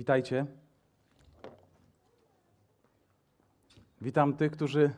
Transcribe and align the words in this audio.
Witajcie. 0.00 0.46
Witam 4.00 4.36
tych, 4.36 4.52
którzy. 4.52 4.90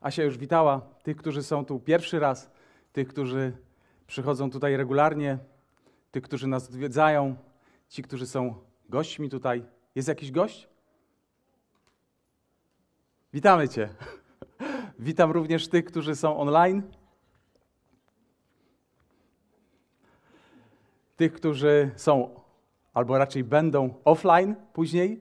Asia 0.00 0.22
już 0.22 0.38
witała, 0.38 0.80
tych, 1.02 1.16
którzy 1.16 1.42
są 1.42 1.64
tu 1.64 1.80
pierwszy 1.80 2.18
raz, 2.18 2.50
tych, 2.92 3.08
którzy 3.08 3.52
przychodzą 4.06 4.50
tutaj 4.50 4.76
regularnie, 4.76 5.38
tych, 6.10 6.22
którzy 6.22 6.46
nas 6.46 6.68
odwiedzają, 6.68 7.36
ci, 7.88 8.02
którzy 8.02 8.26
są 8.26 8.54
gośćmi 8.88 9.30
tutaj. 9.30 9.64
Jest 9.94 10.08
jakiś 10.08 10.32
gość? 10.32 10.68
Witamy 13.32 13.68
Cię. 13.68 13.88
Witam 14.98 15.30
również 15.30 15.68
tych, 15.68 15.84
którzy 15.84 16.16
są 16.16 16.38
online. 16.38 16.82
Tych, 21.16 21.32
którzy 21.32 21.90
są 21.96 22.39
albo 22.94 23.18
raczej 23.18 23.44
będą 23.44 23.94
offline 24.04 24.54
później. 24.72 25.20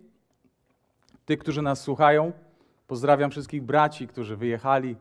Tych, 1.26 1.40
którzy 1.40 1.62
nas 1.62 1.82
słuchają. 1.82 2.32
Pozdrawiam 2.88 3.32
wszystkich 3.32 3.64
braci, 3.64 4.08
którzy 4.08 4.36
wyjechali, 4.36 4.96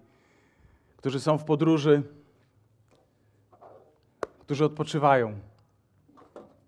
którzy 0.97 1.21
są 1.21 1.39
w 1.39 1.45
podróży, 1.45 2.03
którzy 4.41 4.65
odpoczywają. 4.65 5.39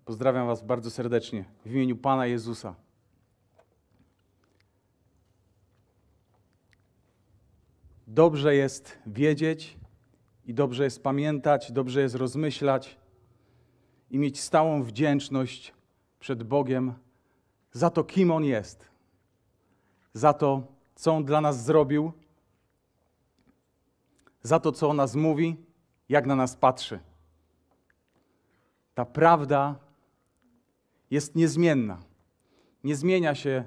Pozdrawiam 0.05 0.47
Was 0.47 0.61
bardzo 0.61 0.91
serdecznie 0.91 1.45
w 1.65 1.71
imieniu 1.71 1.97
Pana 1.97 2.25
Jezusa. 2.25 2.75
Dobrze 8.07 8.55
jest 8.55 8.97
wiedzieć 9.07 9.77
i 10.45 10.53
dobrze 10.53 10.83
jest 10.83 11.03
pamiętać, 11.03 11.71
dobrze 11.71 12.01
jest 12.01 12.15
rozmyślać 12.15 12.97
i 14.09 14.19
mieć 14.19 14.39
stałą 14.39 14.83
wdzięczność 14.83 15.73
przed 16.21 16.43
Bogiem 16.43 16.93
za 17.71 17.89
to, 17.89 18.03
kim 18.03 18.31
On 18.31 18.43
jest, 18.43 18.89
za 20.13 20.33
to, 20.33 20.63
co 20.95 21.13
On 21.13 21.25
dla 21.25 21.41
nas 21.41 21.63
zrobił, 21.63 22.11
za 24.43 24.59
to, 24.59 24.71
co 24.71 24.89
o 24.89 24.93
nas 24.93 25.15
mówi, 25.15 25.55
jak 26.09 26.25
na 26.25 26.35
nas 26.35 26.55
patrzy. 26.55 26.99
Ta 28.93 29.05
prawda 29.05 29.75
jest 31.11 31.35
niezmienna. 31.35 31.97
Nie 32.83 32.95
zmienia 32.95 33.35
się, 33.35 33.63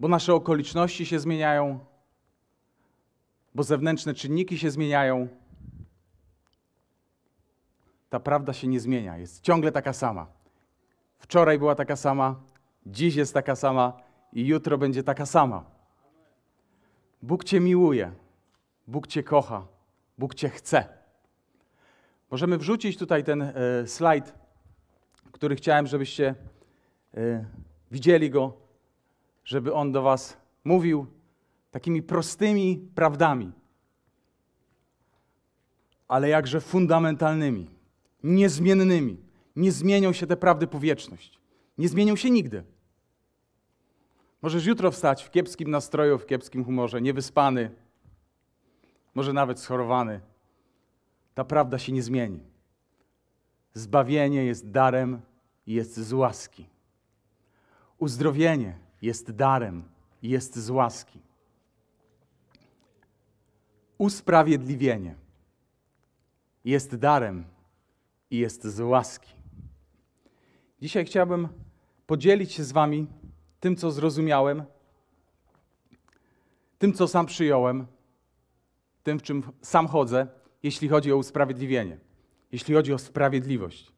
bo 0.00 0.08
nasze 0.08 0.34
okoliczności 0.34 1.06
się 1.06 1.18
zmieniają, 1.18 1.78
bo 3.54 3.62
zewnętrzne 3.62 4.14
czynniki 4.14 4.58
się 4.58 4.70
zmieniają. 4.70 5.28
Ta 8.10 8.20
prawda 8.20 8.52
się 8.52 8.68
nie 8.68 8.80
zmienia, 8.80 9.18
jest 9.18 9.40
ciągle 9.40 9.72
taka 9.72 9.92
sama. 9.92 10.43
Wczoraj 11.24 11.58
była 11.58 11.74
taka 11.74 11.96
sama, 11.96 12.40
dziś 12.86 13.14
jest 13.14 13.34
taka 13.34 13.56
sama 13.56 13.92
i 14.32 14.46
jutro 14.46 14.78
będzie 14.78 15.02
taka 15.02 15.26
sama. 15.26 15.64
Bóg 17.22 17.44
Cię 17.44 17.60
miłuje, 17.60 18.12
Bóg 18.86 19.06
Cię 19.06 19.22
kocha, 19.22 19.66
Bóg 20.18 20.34
Cię 20.34 20.48
chce. 20.48 20.88
Możemy 22.30 22.58
wrzucić 22.58 22.98
tutaj 22.98 23.24
ten 23.24 23.42
e, 23.42 23.52
slajd, 23.86 24.34
który 25.32 25.56
chciałem, 25.56 25.86
żebyście 25.86 26.34
e, 27.14 27.44
widzieli 27.90 28.30
go, 28.30 28.52
żeby 29.44 29.74
on 29.74 29.92
do 29.92 30.02
Was 30.02 30.36
mówił 30.64 31.06
takimi 31.70 32.02
prostymi 32.02 32.88
prawdami, 32.94 33.52
ale 36.08 36.28
jakże 36.28 36.60
fundamentalnymi, 36.60 37.70
niezmiennymi. 38.22 39.23
Nie 39.56 39.72
zmienią 39.72 40.12
się 40.12 40.26
te 40.26 40.36
prawdy 40.36 40.66
po 40.66 40.80
wieczność. 40.80 41.40
Nie 41.78 41.88
zmienią 41.88 42.16
się 42.16 42.30
nigdy. 42.30 42.64
Możesz 44.42 44.66
jutro 44.66 44.90
wstać 44.90 45.22
w 45.22 45.30
kiepskim 45.30 45.70
nastroju, 45.70 46.18
w 46.18 46.26
kiepskim 46.26 46.64
humorze, 46.64 47.02
niewyspany, 47.02 47.70
może 49.14 49.32
nawet 49.32 49.60
schorowany. 49.60 50.20
Ta 51.34 51.44
prawda 51.44 51.78
się 51.78 51.92
nie 51.92 52.02
zmieni. 52.02 52.40
Zbawienie 53.74 54.44
jest 54.44 54.70
darem 54.70 55.20
i 55.66 55.72
jest 55.72 55.96
z 55.96 56.12
łaski. 56.12 56.68
Uzdrowienie 57.98 58.78
jest 59.02 59.30
darem 59.30 59.84
i 60.22 60.28
jest 60.28 60.56
z 60.56 60.70
łaski. 60.70 61.20
Usprawiedliwienie 63.98 65.14
jest 66.64 66.96
darem 66.96 67.44
i 68.30 68.38
jest 68.38 68.64
z 68.64 68.80
łaski. 68.80 69.33
Dzisiaj 70.84 71.04
chciałbym 71.04 71.48
podzielić 72.06 72.52
się 72.52 72.64
z 72.64 72.72
Wami 72.72 73.06
tym, 73.60 73.76
co 73.76 73.90
zrozumiałem, 73.90 74.64
tym, 76.78 76.92
co 76.92 77.08
sam 77.08 77.26
przyjąłem, 77.26 77.86
tym, 79.02 79.18
w 79.18 79.22
czym 79.22 79.42
sam 79.62 79.88
chodzę, 79.88 80.26
jeśli 80.62 80.88
chodzi 80.88 81.12
o 81.12 81.16
usprawiedliwienie, 81.16 81.98
jeśli 82.52 82.74
chodzi 82.74 82.92
o 82.92 82.98
sprawiedliwość. 82.98 83.92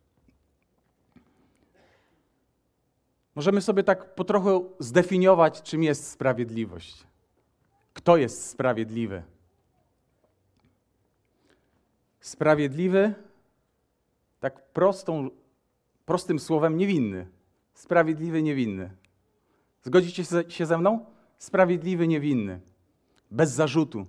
Możemy 3.35 3.63
sobie 3.63 3.85
tak 3.85 4.15
po 4.15 4.25
trochu 4.25 4.73
zdefiniować, 4.79 5.63
czym 5.63 5.83
jest 5.83 6.11
sprawiedliwość. 6.11 7.07
Kto 7.95 8.17
jest 8.17 8.51
sprawiedliwy? 8.51 9.23
Sprawiedliwy, 12.21 13.15
tak 14.41 14.69
prostą, 14.73 15.31
prostym 16.07 16.39
słowem, 16.39 16.77
niewinny. 16.77 17.27
Sprawiedliwy, 17.75 18.43
niewinny. 18.43 18.91
Zgodzicie 19.83 20.25
się 20.49 20.67
ze 20.67 20.79
mną? 20.79 21.07
Sprawiedliwy, 21.39 22.09
niewinny. 22.09 22.61
Bez 23.31 23.51
zarzutu. 23.51 24.07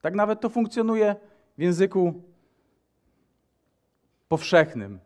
Tak 0.00 0.14
nawet 0.14 0.40
to 0.40 0.48
funkcjonuje 0.48 1.16
w 1.58 1.62
języku 1.62 2.22
powszechnym. 4.28 4.98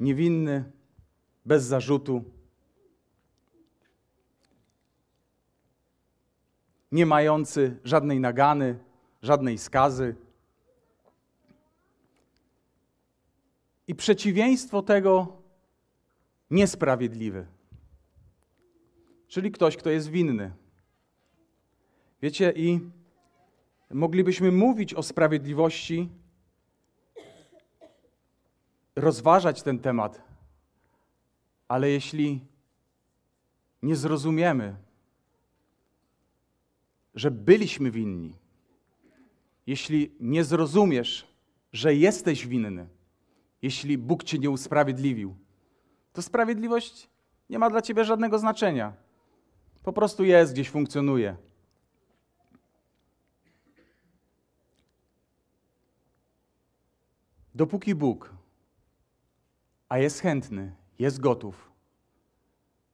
Niewinny, 0.00 0.72
bez 1.46 1.64
zarzutu. 1.64 2.24
Nie 6.92 7.06
mający 7.06 7.76
żadnej 7.84 8.20
nagany, 8.20 8.78
żadnej 9.22 9.58
skazy. 9.58 10.14
I 13.88 13.94
przeciwieństwo 13.94 14.82
tego 14.82 15.42
niesprawiedliwy, 16.50 17.46
czyli 19.28 19.50
ktoś, 19.50 19.76
kto 19.76 19.90
jest 19.90 20.08
winny. 20.08 20.52
Wiecie, 22.22 22.52
i 22.56 22.80
moglibyśmy 23.90 24.52
mówić 24.52 24.94
o 24.94 25.02
sprawiedliwości, 25.02 26.08
rozważać 28.96 29.62
ten 29.62 29.78
temat, 29.78 30.22
ale 31.68 31.90
jeśli 31.90 32.40
nie 33.82 33.96
zrozumiemy, 33.96 34.76
że 37.14 37.30
byliśmy 37.30 37.90
winni, 37.90 38.34
jeśli 39.66 40.12
nie 40.20 40.44
zrozumiesz, 40.44 41.26
że 41.72 41.94
jesteś 41.94 42.46
winny, 42.46 42.88
jeśli 43.62 43.98
Bóg 43.98 44.24
cię 44.24 44.38
nie 44.38 44.50
usprawiedliwił, 44.50 45.36
to 46.12 46.22
sprawiedliwość 46.22 47.08
nie 47.50 47.58
ma 47.58 47.70
dla 47.70 47.82
ciebie 47.82 48.04
żadnego 48.04 48.38
znaczenia. 48.38 48.92
Po 49.82 49.92
prostu 49.92 50.24
jest, 50.24 50.52
gdzieś 50.52 50.70
funkcjonuje. 50.70 51.36
Dopóki 57.54 57.94
Bóg, 57.94 58.34
a 59.88 59.98
jest 59.98 60.20
chętny, 60.20 60.74
jest 60.98 61.20
gotów 61.20 61.70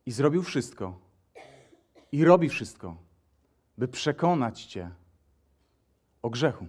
i 0.07 0.13
zrobił 0.13 0.43
wszystko, 0.43 1.01
i 2.13 2.25
robi 2.25 2.49
wszystko, 2.49 2.97
by 3.79 3.89
przekonać 3.89 4.65
Cię 4.65 4.91
o 6.23 6.31
grzechu 6.31 6.67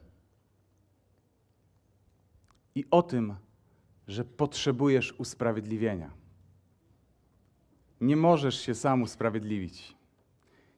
i 2.75 2.85
o 2.91 3.03
tym, 3.03 3.35
że 4.07 4.25
potrzebujesz 4.25 5.11
usprawiedliwienia. 5.11 6.11
Nie 8.01 8.15
możesz 8.15 8.61
się 8.61 8.75
sam 8.75 9.01
usprawiedliwić. 9.01 9.95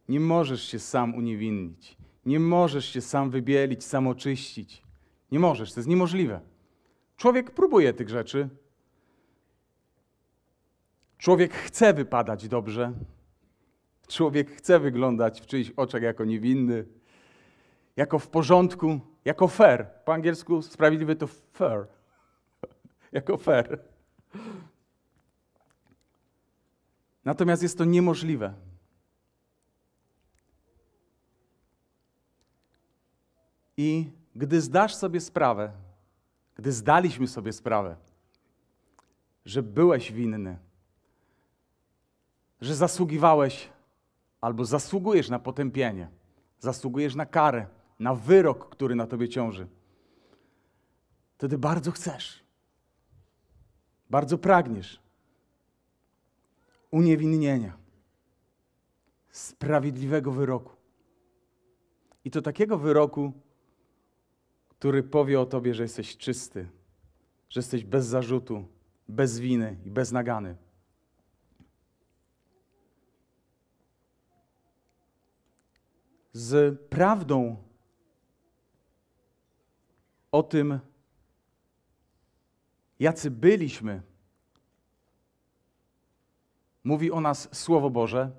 Nie 0.10 0.20
możesz 0.20 0.64
się 0.64 0.80
sam 0.80 1.16
uniewinnić. 1.16 1.98
Nie 2.26 2.40
możesz 2.40 2.86
się 2.86 3.02
sam 3.02 3.30
wybielić, 3.30 3.84
sam 3.84 4.08
oczyścić. 4.08 4.84
Nie 5.32 5.40
możesz, 5.40 5.74
to 5.74 5.80
jest 5.80 5.90
niemożliwe. 5.90 6.42
Człowiek 7.18 7.52
próbuje 7.52 7.94
tych 7.94 8.10
rzeczy. 8.10 8.50
Człowiek 11.18 11.54
chce 11.54 11.94
wypadać 11.94 12.48
dobrze. 12.48 12.94
Człowiek 14.08 14.52
chce 14.52 14.80
wyglądać 14.80 15.42
w 15.42 15.46
czyichś 15.46 15.72
oczach 15.76 16.02
jako 16.02 16.26
niewinny, 16.26 16.86
jako 17.96 18.20
w 18.20 18.28
porządku, 18.28 19.00
jako 19.26 19.48
fair. 19.48 19.88
Po 20.06 20.14
angielsku 20.14 20.62
sprawiedliwy 20.62 21.16
to 21.16 21.28
fair 21.28 21.97
jako 23.12 23.38
fair. 23.38 23.80
Natomiast 27.26 27.64
jest 27.64 27.78
to 27.78 27.86
niemożliwe. 27.86 28.54
I 33.78 34.12
gdy 34.36 34.62
zdasz 34.62 34.96
sobie 34.96 35.22
sprawę, 35.22 35.72
gdy 36.56 36.72
zdaliśmy 36.72 37.28
sobie 37.28 37.54
sprawę, 37.54 37.96
że 39.46 39.64
byłeś 39.64 40.12
winny, 40.12 40.58
że 42.62 42.76
zasługiwałeś 42.76 43.70
albo 44.42 44.66
zasługujesz 44.66 45.30
na 45.30 45.40
potępienie, 45.40 46.10
zasługujesz 46.60 47.16
na 47.16 47.26
karę, 47.26 47.68
na 48.00 48.16
wyrok, 48.16 48.70
który 48.70 48.96
na 48.96 49.08
tobie 49.08 49.30
ciąży, 49.30 49.68
wtedy 51.38 51.58
bardzo 51.58 51.92
chcesz, 51.92 52.44
bardzo 54.10 54.38
pragniesz 54.38 55.00
uniewinnienia, 56.92 57.78
sprawiedliwego 59.30 60.32
wyroku. 60.32 60.76
I 62.26 62.32
to 62.32 62.42
takiego 62.42 62.78
wyroku, 62.78 63.34
który 64.70 65.04
powie 65.04 65.40
o 65.40 65.46
tobie, 65.46 65.74
że 65.74 65.84
jesteś 65.84 66.18
czysty, 66.18 66.70
że 67.50 67.60
jesteś 67.60 67.84
bez 67.84 68.06
zarzutu, 68.06 68.68
bez 69.08 69.40
winy 69.40 69.78
i 69.86 69.92
bez 69.92 70.12
nagany. 70.12 70.56
Z 76.34 76.80
prawdą 76.90 77.58
o 80.32 80.44
tym, 80.44 80.80
jacy 83.00 83.32
byliśmy, 83.32 84.02
mówi 86.84 87.12
o 87.12 87.22
nas 87.22 87.50
Słowo 87.52 87.90
Boże. 87.90 88.32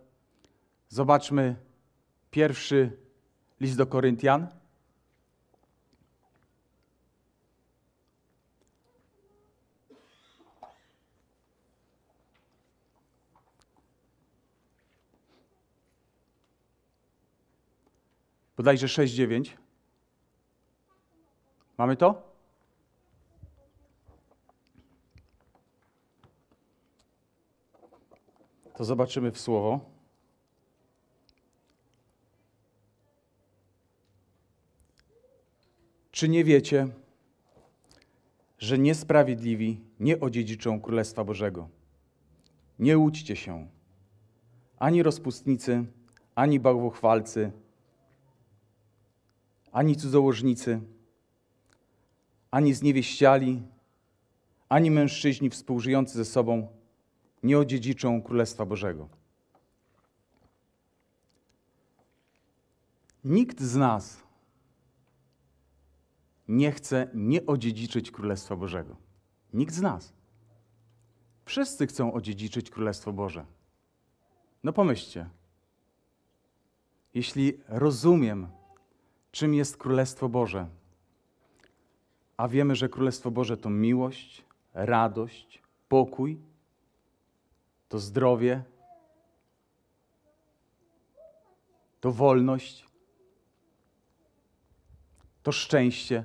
Zobaczmy 0.88 1.56
pierwszy 2.31 2.96
list 3.60 3.76
do 3.76 3.87
Koryntian. 3.87 4.49
Bodajże 18.56 18.87
6-9. 18.87 19.50
Mamy 21.78 21.96
to? 21.96 22.27
To 28.78 28.84
zobaczymy 28.84 29.32
w 29.32 29.38
słowo. 29.38 29.80
Czy 36.10 36.28
nie 36.28 36.44
wiecie, 36.44 36.88
że 38.58 38.78
niesprawiedliwi 38.78 39.80
nie 40.00 40.20
odziedziczą 40.20 40.80
Królestwa 40.80 41.25
Bożego? 41.25 41.69
Nie 42.78 42.98
łudźcie 42.98 43.36
się. 43.36 43.69
Ani 44.78 45.02
rozpustnicy, 45.02 45.84
ani 46.34 46.60
bałwochwalcy, 46.60 47.52
ani 49.72 49.96
cudzołożnicy, 49.96 50.80
ani 52.50 52.75
zniewieściali, 52.75 53.62
ani 54.69 54.90
mężczyźni 54.90 55.50
współżyjący 55.50 56.19
ze 56.19 56.25
sobą 56.25 56.77
nie 57.43 57.58
odziedziczą 57.58 58.23
Królestwa 58.23 58.67
Bożego. 58.67 59.08
Nikt 63.25 63.61
z 63.61 63.76
nas 63.76 64.23
nie 66.49 66.73
chce 66.73 67.08
nie 67.14 67.46
odziedziczyć 67.46 68.11
Królestwa 68.11 68.56
Bożego. 68.56 68.96
Nikt 69.52 69.75
z 69.75 69.81
nas. 69.81 70.12
Wszyscy 71.44 71.87
chcą 71.87 72.12
odziedziczyć 72.12 72.70
Królestwo 72.70 73.12
Boże. 73.12 73.46
No 74.64 74.73
pomyślcie. 74.73 75.29
Jeśli 77.14 77.61
rozumiem, 77.69 78.49
czym 79.31 79.55
jest 79.55 79.76
Królestwo 79.76 80.29
Boże, 80.29 80.69
a 82.37 82.49
wiemy, 82.49 82.76
że 82.76 82.88
Królestwo 82.88 83.31
Boże 83.31 83.56
to 83.56 83.70
miłość, 83.70 84.44
radość, 84.75 85.62
pokój, 85.88 86.38
to 87.88 87.99
zdrowie, 87.99 88.62
to 92.00 92.12
wolność, 92.12 92.87
to 95.43 95.52
szczęście, 95.52 96.25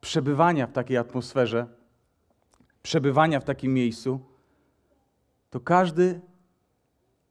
przebywania 0.00 0.66
w 0.66 0.72
takiej 0.72 0.96
atmosferze, 0.96 1.66
przebywania 2.82 3.40
w 3.40 3.44
takim 3.44 3.74
miejscu, 3.74 4.20
to 5.50 5.60
każdy, 5.60 6.20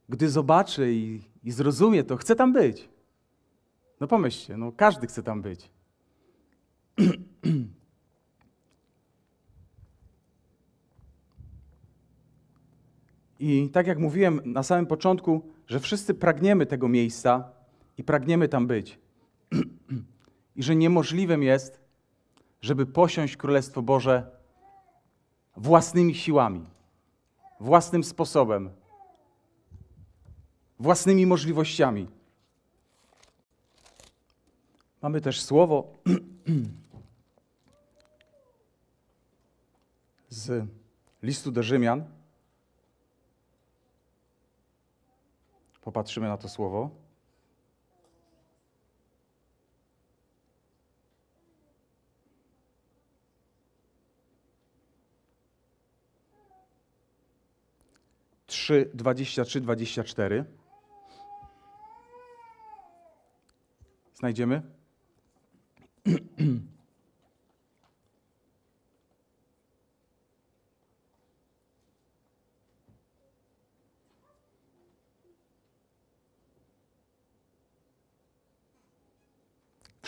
gdy 0.08 0.30
zobaczy 0.30 0.92
i, 0.92 1.22
i 1.44 1.52
zrozumie 1.52 2.04
to, 2.04 2.16
chce 2.16 2.36
tam 2.36 2.52
być. 2.52 2.88
No 4.00 4.06
pomyślcie, 4.06 4.56
no 4.56 4.72
każdy 4.72 5.06
chce 5.06 5.22
tam 5.22 5.42
być. 5.42 5.70
I 13.40 13.70
tak 13.72 13.86
jak 13.86 13.98
mówiłem 13.98 14.40
na 14.44 14.62
samym 14.62 14.86
początku, 14.86 15.42
że 15.66 15.80
wszyscy 15.80 16.14
pragniemy 16.14 16.66
tego 16.66 16.88
miejsca 16.88 17.50
i 17.98 18.04
pragniemy 18.04 18.48
tam 18.48 18.66
być. 18.66 18.98
I 20.56 20.62
że 20.62 20.76
niemożliwym 20.76 21.42
jest, 21.42 21.80
żeby 22.60 22.86
posiąść 22.86 23.36
Królestwo 23.36 23.82
Boże 23.82 24.30
własnymi 25.56 26.14
siłami, 26.14 26.66
własnym 27.60 28.04
sposobem, 28.04 28.70
własnymi 30.78 31.26
możliwościami. 31.26 32.08
Mamy 35.02 35.20
też 35.20 35.42
słowo 35.42 35.94
z 40.28 40.66
listu 41.22 41.52
do 41.52 41.62
Rzymian. 41.62 42.15
Popatrzymy 45.86 46.28
na 46.28 46.36
to 46.36 46.48
słowo. 46.48 46.90
Trzy, 58.46 58.90
dwadzieścia 58.94 59.44
trzy, 59.44 59.60
dwadzieścia 59.60 60.04
cztery. 60.04 60.44
Znajdziemy? 64.14 64.62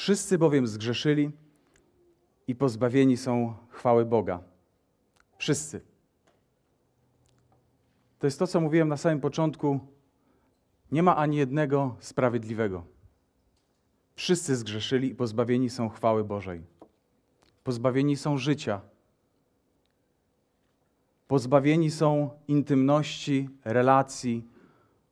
Wszyscy 0.08 0.38
bowiem 0.38 0.66
zgrzeszyli 0.66 1.30
i 2.46 2.54
pozbawieni 2.54 3.16
są 3.16 3.54
chwały 3.70 4.04
Boga. 4.04 4.40
Wszyscy. 5.38 5.80
To 8.18 8.26
jest 8.26 8.38
to, 8.38 8.46
co 8.46 8.60
mówiłem 8.60 8.88
na 8.88 8.96
samym 8.96 9.20
początku. 9.20 9.80
Nie 10.92 11.02
ma 11.02 11.16
ani 11.16 11.36
jednego 11.36 11.96
sprawiedliwego. 12.00 12.84
Wszyscy 14.14 14.56
zgrzeszyli 14.56 15.10
i 15.10 15.14
pozbawieni 15.14 15.70
są 15.70 15.88
chwały 15.88 16.24
Bożej. 16.24 16.62
Pozbawieni 17.64 18.16
są 18.16 18.38
życia. 18.38 18.80
Pozbawieni 21.26 21.90
są 21.90 22.30
intymności, 22.48 23.48
relacji, 23.64 24.48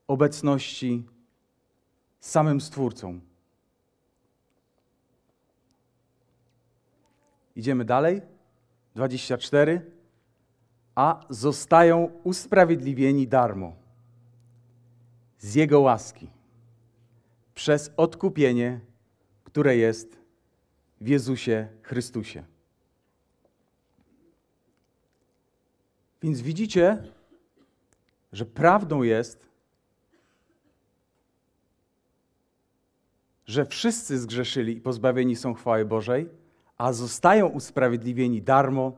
obecności 0.07 1.07
z 2.21 2.31
samym 2.31 2.61
Stwórcą. 2.61 3.26
Idziemy 7.57 7.85
dalej. 7.85 8.23
24. 8.95 9.91
A 10.95 11.21
zostają 11.31 12.11
usprawiedliwieni 12.25 13.29
darmo 13.29 13.77
z 15.39 15.55
Jego 15.55 15.81
łaski 15.81 16.31
przez 17.55 17.91
odkupienie, 17.97 18.81
które 19.45 19.77
jest 19.77 20.19
w 21.01 21.09
Jezusie 21.09 21.69
Chrystusie. 21.83 22.45
Więc 26.23 26.41
widzicie, 26.41 27.03
że 28.33 28.47
prawdą 28.47 29.03
jest, 29.03 29.49
że 33.47 33.67
wszyscy 33.67 34.19
zgrzeszyli 34.19 34.77
i 34.77 34.81
pozbawieni 34.81 35.37
są 35.37 35.55
chwały 35.55 35.85
Bożej, 35.85 36.29
a 36.79 36.93
zostają 36.93 37.47
usprawiedliwieni 37.47 38.43
darmo 38.43 38.93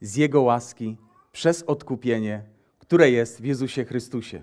z 0.00 0.16
Jego 0.16 0.42
łaski 0.42 0.96
przez 1.32 1.62
odkupienie, 1.62 2.42
które 2.78 3.10
jest 3.10 3.40
w 3.40 3.44
Jezusie 3.44 3.84
Chrystusie. 3.84 4.42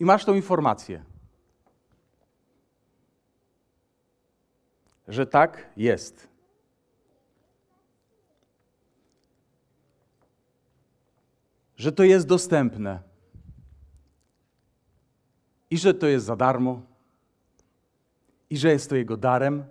I 0.00 0.04
masz 0.04 0.24
tą 0.24 0.34
informację, 0.34 1.04
że 5.08 5.26
tak 5.26 5.70
jest. 5.76 6.28
Że 11.76 11.92
to 11.92 12.04
jest 12.04 12.26
dostępne 12.26 13.13
i 15.70 15.78
że 15.78 15.94
to 15.94 16.06
jest 16.06 16.26
za 16.26 16.36
darmo. 16.36 16.82
I 18.50 18.56
że 18.56 18.68
jest 18.68 18.90
to 18.90 18.96
Jego 18.96 19.16
darem. 19.16 19.64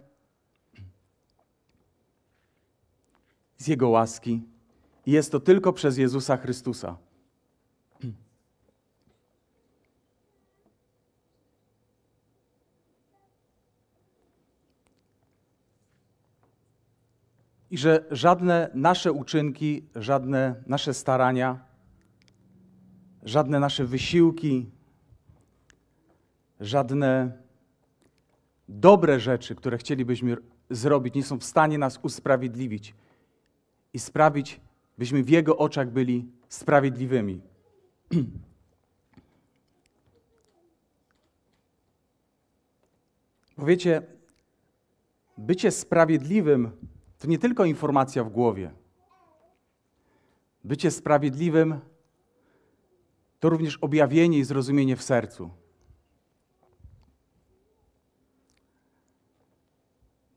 Z 3.57 3.67
Jego 3.67 3.89
łaski. 3.89 4.41
I 5.05 5.11
jest 5.11 5.31
to 5.31 5.39
tylko 5.39 5.73
przez 5.73 5.97
Jezusa 5.97 6.37
Chrystusa. 6.37 6.97
I 17.73 17.77
że 17.77 18.05
żadne 18.11 18.69
nasze 18.73 19.11
uczynki, 19.11 19.83
żadne 19.95 20.63
nasze 20.67 20.93
starania, 20.93 21.65
żadne 23.23 23.59
nasze 23.59 23.85
wysiłki, 23.85 24.71
żadne 26.63 27.37
dobre 28.69 29.19
rzeczy, 29.19 29.55
które 29.55 29.77
chcielibyśmy 29.77 30.37
zrobić, 30.69 31.15
nie 31.15 31.23
są 31.23 31.39
w 31.39 31.43
stanie 31.43 31.77
nas 31.77 31.99
usprawiedliwić 32.01 32.95
i 33.93 33.99
sprawić, 33.99 34.61
byśmy 34.97 35.23
w 35.23 35.29
Jego 35.29 35.57
oczach 35.57 35.91
byli 35.91 36.27
sprawiedliwymi. 36.49 37.41
Bo 43.57 43.65
wiecie, 43.65 44.01
bycie 45.37 45.71
sprawiedliwym 45.71 46.71
to 47.19 47.27
nie 47.27 47.39
tylko 47.39 47.65
informacja 47.65 48.23
w 48.23 48.29
głowie. 48.29 48.71
Bycie 50.63 50.91
sprawiedliwym 50.91 51.79
to 53.39 53.49
również 53.49 53.77
objawienie 53.77 54.37
i 54.39 54.43
zrozumienie 54.43 54.95
w 54.95 55.03
sercu. 55.03 55.62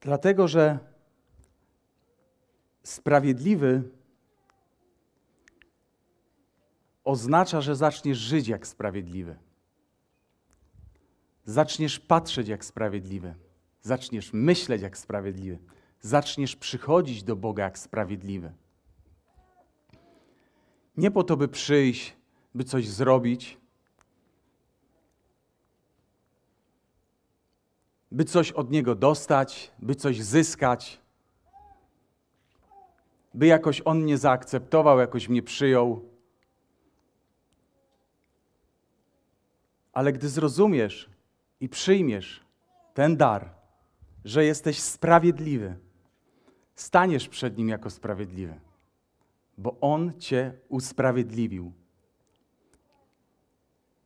Dlatego, 0.06 0.48
że 0.48 0.78
sprawiedliwy 2.82 3.82
oznacza, 7.04 7.60
że 7.60 7.76
zaczniesz 7.76 8.18
żyć 8.18 8.48
jak 8.48 8.66
sprawiedliwy. 8.66 9.36
Zaczniesz 11.44 12.00
patrzeć 12.00 12.48
jak 12.48 12.64
sprawiedliwy. 12.64 13.34
Zaczniesz 13.82 14.32
myśleć 14.32 14.82
jak 14.82 14.98
sprawiedliwy. 14.98 15.58
Zaczniesz 16.00 16.56
przychodzić 16.56 17.22
do 17.22 17.36
Boga 17.36 17.64
jak 17.64 17.78
sprawiedliwy. 17.78 18.52
Nie 20.96 21.10
po 21.10 21.24
to, 21.24 21.36
by 21.36 21.48
przyjść, 21.48 22.16
by 22.54 22.64
coś 22.64 22.88
zrobić, 22.88 23.58
by 28.16 28.24
coś 28.24 28.52
od 28.52 28.70
Niego 28.70 28.94
dostać, 28.94 29.72
by 29.78 29.94
coś 29.94 30.22
zyskać, 30.22 31.00
by 33.34 33.46
jakoś 33.46 33.82
On 33.84 34.02
mnie 34.02 34.18
zaakceptował, 34.18 34.98
jakoś 34.98 35.28
mnie 35.28 35.42
przyjął. 35.42 36.08
Ale 39.92 40.12
gdy 40.12 40.28
zrozumiesz 40.28 41.10
i 41.60 41.68
przyjmiesz 41.68 42.44
ten 42.94 43.16
dar, 43.16 43.50
że 44.24 44.44
jesteś 44.44 44.80
sprawiedliwy, 44.80 45.76
staniesz 46.74 47.28
przed 47.28 47.58
Nim 47.58 47.68
jako 47.68 47.90
sprawiedliwy, 47.90 48.60
bo 49.58 49.76
On 49.80 50.12
Cię 50.18 50.52
usprawiedliwił. 50.68 51.72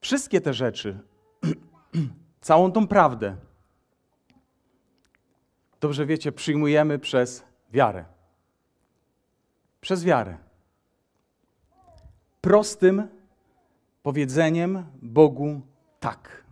Wszystkie 0.00 0.40
te 0.40 0.55
rzeczy, 0.55 0.99
całą 2.40 2.73
tą 2.73 2.87
prawdę, 2.87 3.37
dobrze 5.81 6.07
wiecie, 6.07 6.33
przyjmujemy 6.33 6.99
przez 6.99 7.45
wiarę. 7.73 8.05
Przez 9.81 10.05
wiarę. 10.05 10.39
Prostym 12.41 13.09
powiedzeniem 14.03 14.85
Bogu 15.03 15.61
tak. 16.01 16.45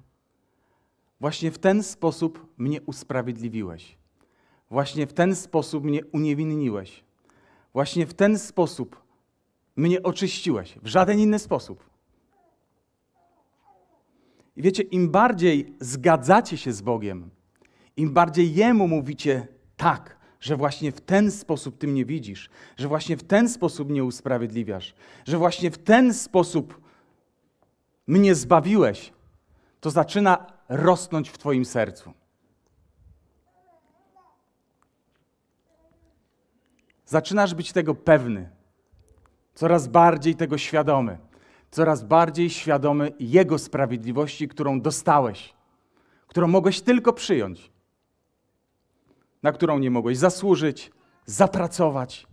Właśnie 1.21 1.51
w 1.51 1.59
ten 1.59 1.83
sposób 1.83 2.47
mnie 2.59 2.83
usprawiedliwiłeś. 2.83 3.99
Właśnie 4.71 5.07
w 5.07 5.13
ten 5.13 5.37
sposób 5.37 5.85
mnie 5.85 6.05
uniewinniłeś. 6.07 7.05
Właśnie 7.73 8.07
w 8.07 8.15
ten 8.15 8.39
sposób 8.39 9.03
mnie 9.77 10.03
oczyściłeś. 10.03 10.79
W 10.83 10.87
żaden 10.87 11.19
inny 11.19 11.39
sposób. 11.39 11.91
I 14.57 14.63
wiecie, 14.63 14.83
im 14.83 15.11
bardziej 15.11 15.75
zgadzacie 15.81 16.57
się 16.57 16.73
z 16.73 16.83
Bogiem, 16.83 17.31
im 17.99 18.13
bardziej 18.13 18.55
Jemu 18.55 18.89
mówicie 18.89 19.47
tak, 19.77 20.17
że 20.41 20.57
właśnie 20.57 20.93
w 20.93 21.01
ten 21.01 21.31
sposób 21.31 21.79
Ty 21.79 21.87
mnie 21.87 22.05
widzisz, 22.05 22.51
że 22.77 22.89
właśnie 22.89 23.17
w 23.17 23.25
ten 23.25 23.49
sposób 23.49 23.89
mnie 23.89 24.05
usprawiedliwiasz, 24.05 24.95
że 25.27 25.39
właśnie 25.39 25.71
w 25.71 25.79
ten 25.79 26.15
sposób 26.15 26.81
mnie 28.07 28.35
zbawiłeś, 28.35 29.13
to 29.81 29.91
zaczyna 29.91 30.47
rosnąć 30.69 31.31
w 31.31 31.39
Twoim 31.39 31.65
sercu. 31.65 32.13
Zaczynasz 37.07 37.55
być 37.55 37.73
tego 37.73 37.95
pewny, 37.95 38.51
coraz 39.55 39.89
bardziej 39.89 40.35
tego 40.35 40.59
świadomy, 40.59 41.19
coraz 41.71 42.05
bardziej 42.05 42.51
świadomy 42.51 43.13
Jego 43.21 43.59
sprawiedliwości, 43.59 44.49
którą 44.49 44.81
dostałeś, 44.81 45.55
którą 46.27 46.49
mogłeś 46.49 46.81
tylko 46.81 47.13
przyjąć 47.13 47.78
na 49.43 49.53
którą 49.53 49.79
nie 49.79 49.91
mogłeś 49.91 50.19
zasłużyć, 50.19 50.91
zapracować, 51.27 52.27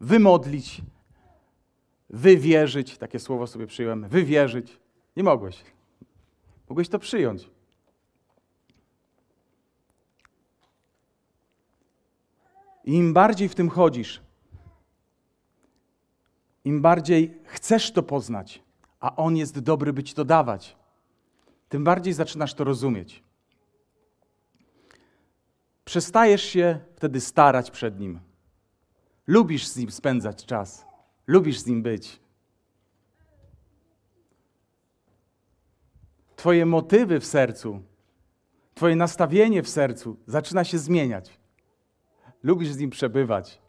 wymodlić, 0.00 0.82
wywierzyć. 2.10 2.98
Takie 2.98 3.18
słowo 3.18 3.46
sobie 3.46 3.66
przyjąłem. 3.66 4.08
Wywierzyć. 4.08 4.78
Nie 5.16 5.22
mogłeś. 5.22 5.64
Mogłeś 6.68 6.88
to 6.88 6.98
przyjąć. 6.98 7.50
I 12.84 12.92
im 12.92 13.12
bardziej 13.12 13.48
w 13.48 13.54
tym 13.54 13.70
chodzisz, 13.70 14.22
im 16.64 16.82
bardziej 16.82 17.40
chcesz 17.44 17.92
to 17.92 18.02
poznać, 18.02 18.62
a 19.00 19.16
On 19.16 19.36
jest 19.36 19.58
dobry, 19.58 19.92
by 19.92 20.02
ci 20.02 20.14
to 20.14 20.24
dawać, 20.24 20.76
tym 21.68 21.84
bardziej 21.84 22.12
zaczynasz 22.12 22.54
to 22.54 22.64
rozumieć. 22.64 23.23
Przestajesz 25.84 26.42
się 26.42 26.78
wtedy 26.96 27.20
starać 27.20 27.70
przed 27.70 28.00
Nim. 28.00 28.20
Lubisz 29.26 29.66
z 29.66 29.76
Nim 29.76 29.90
spędzać 29.90 30.46
czas. 30.46 30.86
Lubisz 31.26 31.58
z 31.58 31.66
Nim 31.66 31.82
być. 31.82 32.20
Twoje 36.36 36.66
motywy 36.66 37.20
w 37.20 37.26
sercu, 37.26 37.82
Twoje 38.74 38.96
nastawienie 38.96 39.62
w 39.62 39.68
sercu 39.68 40.16
zaczyna 40.26 40.64
się 40.64 40.78
zmieniać. 40.78 41.38
Lubisz 42.42 42.68
z 42.68 42.78
Nim 42.78 42.90
przebywać. 42.90 43.60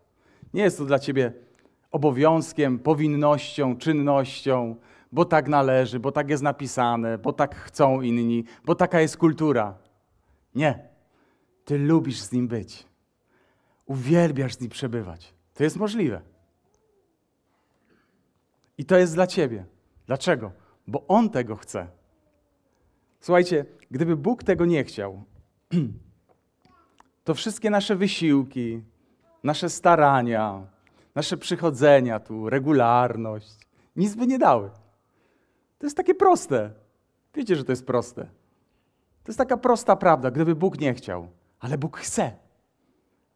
Nie 0.54 0.64
jest 0.64 0.78
to 0.78 0.86
dla 0.86 1.00
Ciebie 1.00 1.34
obowiązkiem, 1.92 2.80
powinnością, 2.80 3.78
czynnością, 3.78 4.76
bo 5.12 5.26
tak 5.26 5.48
należy, 5.48 6.00
bo 6.00 6.12
tak 6.12 6.30
jest 6.30 6.44
napisane, 6.44 7.18
bo 7.18 7.34
tak 7.34 7.56
chcą 7.56 8.02
inni, 8.02 8.44
bo 8.66 8.76
taka 8.76 9.02
jest 9.02 9.18
kultura. 9.18 9.78
Nie. 10.56 10.95
Ty 11.66 11.78
lubisz 11.78 12.20
z 12.22 12.32
Nim 12.32 12.48
być. 12.48 12.86
Uwielbiasz 13.86 14.56
z 14.56 14.60
Nim 14.60 14.70
przebywać. 14.70 15.34
To 15.54 15.64
jest 15.64 15.78
możliwe. 15.78 16.22
I 18.78 18.86
to 18.86 18.98
jest 18.98 19.14
dla 19.14 19.28
Ciebie. 19.28 19.66
Dlaczego? 20.08 20.52
Bo 20.88 21.08
On 21.08 21.30
tego 21.30 21.56
chce. 21.56 21.88
Słuchajcie, 23.20 23.66
gdyby 23.92 24.16
Bóg 24.16 24.44
tego 24.44 24.66
nie 24.66 24.84
chciał, 24.84 25.24
to 27.24 27.34
wszystkie 27.34 27.70
nasze 27.70 27.96
wysiłki, 27.96 28.84
nasze 29.44 29.70
starania, 29.70 30.68
nasze 31.16 31.38
przychodzenia 31.38 32.20
tu, 32.20 32.50
regularność, 32.50 33.58
nic 33.96 34.16
by 34.16 34.28
nie 34.28 34.40
dały. 34.40 34.70
To 35.80 35.86
jest 35.86 35.98
takie 35.98 36.16
proste. 36.16 36.72
Wiecie, 37.34 37.56
że 37.56 37.64
to 37.64 37.72
jest 37.72 37.86
proste. 37.86 38.22
To 39.24 39.32
jest 39.32 39.38
taka 39.38 39.58
prosta 39.58 39.96
prawda, 39.96 40.32
gdyby 40.32 40.56
Bóg 40.56 40.80
nie 40.80 40.94
chciał, 40.94 41.28
ale 41.66 41.78
Bóg 41.78 41.98
chce. 41.98 42.38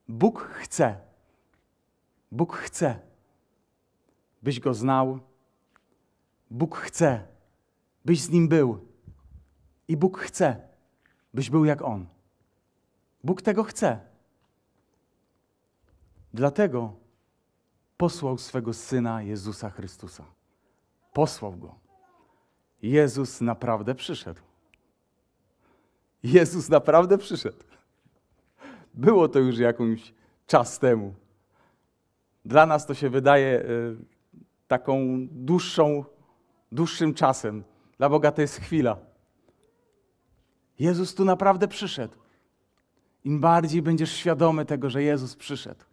Bóg 0.08 0.42
chce. 0.42 1.02
Bóg 2.32 2.56
chce, 2.56 3.00
byś 4.42 4.60
go 4.60 4.74
znał. 4.74 5.20
Bóg 6.52 6.78
chce, 6.78 7.28
byś 8.06 8.22
z 8.22 8.30
nim 8.30 8.48
był. 8.48 8.88
I 9.88 9.98
Bóg 9.98 10.20
chce, 10.20 10.68
byś 11.34 11.50
był 11.50 11.66
jak 11.66 11.82
on. 11.82 12.08
Bóg 13.24 13.42
tego 13.42 13.64
chce. 13.64 14.00
Dlatego 16.34 16.94
posłał 17.98 18.38
swego 18.38 18.74
syna 18.74 19.22
Jezusa 19.22 19.70
Chrystusa. 19.70 20.26
Posłał 21.14 21.54
go. 21.54 21.76
Jezus 22.82 23.42
naprawdę 23.42 23.96
przyszedł. 23.96 24.42
Jezus 26.24 26.70
naprawdę 26.70 27.18
przyszedł. 27.18 27.69
Było 28.94 29.28
to 29.28 29.40
już 29.40 29.58
jakąś 29.58 30.14
czas 30.48 30.80
temu. 30.80 31.14
Dla 32.46 32.66
nas 32.66 32.86
to 32.86 32.94
się 32.94 33.10
wydaje 33.10 33.60
y, 33.60 33.96
taką 34.68 35.28
dłuższą, 35.32 36.06
dłuższym 36.72 37.14
czasem. 37.14 37.64
Dla 37.98 38.10
Boga 38.10 38.32
to 38.32 38.42
jest 38.42 38.56
chwila. 38.56 38.98
Jezus 40.80 41.16
tu 41.16 41.26
naprawdę 41.26 41.68
przyszedł. 41.68 42.16
Im 43.24 43.40
bardziej 43.40 43.82
będziesz 43.82 44.12
świadomy 44.12 44.66
tego, 44.66 44.90
że 44.90 45.04
Jezus 45.04 45.36
przyszedł, 45.36 45.86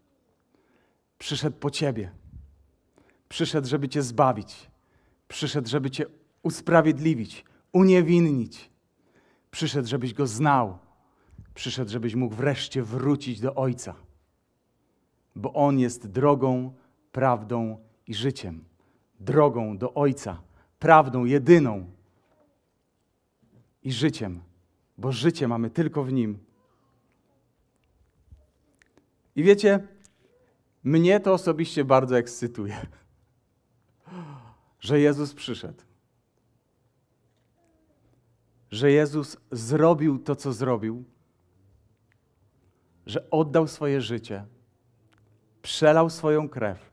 przyszedł 1.18 1.56
po 1.56 1.70
ciebie, 1.70 2.10
przyszedł, 3.28 3.68
żeby 3.68 3.88
cię 3.88 4.02
zbawić, 4.02 4.70
przyszedł, 5.28 5.68
żeby 5.68 5.90
cię 5.90 6.06
usprawiedliwić, 6.42 7.44
uniewinnić, 7.72 8.70
przyszedł, 9.50 9.88
żebyś 9.88 10.14
go 10.14 10.26
znał, 10.26 10.78
przyszedł, 11.56 11.90
żebyś 11.90 12.14
mógł 12.14 12.34
wreszcie 12.34 12.82
wrócić 12.82 13.40
do 13.40 13.54
Ojca, 13.54 13.94
bo 15.36 15.52
On 15.52 15.78
jest 15.78 16.06
drogą, 16.06 16.74
prawdą 17.12 17.78
i 18.06 18.14
życiem. 18.14 18.64
Drogą 19.20 19.78
do 19.78 19.94
Ojca, 19.94 20.42
prawdą 20.78 21.24
jedyną 21.24 21.90
i 23.82 23.92
życiem, 23.92 24.40
bo 24.98 25.12
życie 25.12 25.48
mamy 25.48 25.70
tylko 25.70 26.04
w 26.04 26.12
Nim. 26.12 26.38
I 29.36 29.42
wiecie, 29.42 29.88
mnie 30.84 31.20
to 31.20 31.32
osobiście 31.32 31.84
bardzo 31.84 32.18
ekscytuje, 32.18 32.86
że 34.80 35.00
Jezus 35.00 35.34
przyszedł. 35.34 35.82
Że 38.70 38.90
Jezus 38.90 39.36
zrobił 39.50 40.18
to, 40.18 40.36
co 40.36 40.52
zrobił, 40.52 41.04
że 43.06 43.30
oddał 43.30 43.66
swoje 43.66 44.00
życie, 44.00 44.44
przelał 45.62 46.10
swoją 46.10 46.48
krew. 46.48 46.90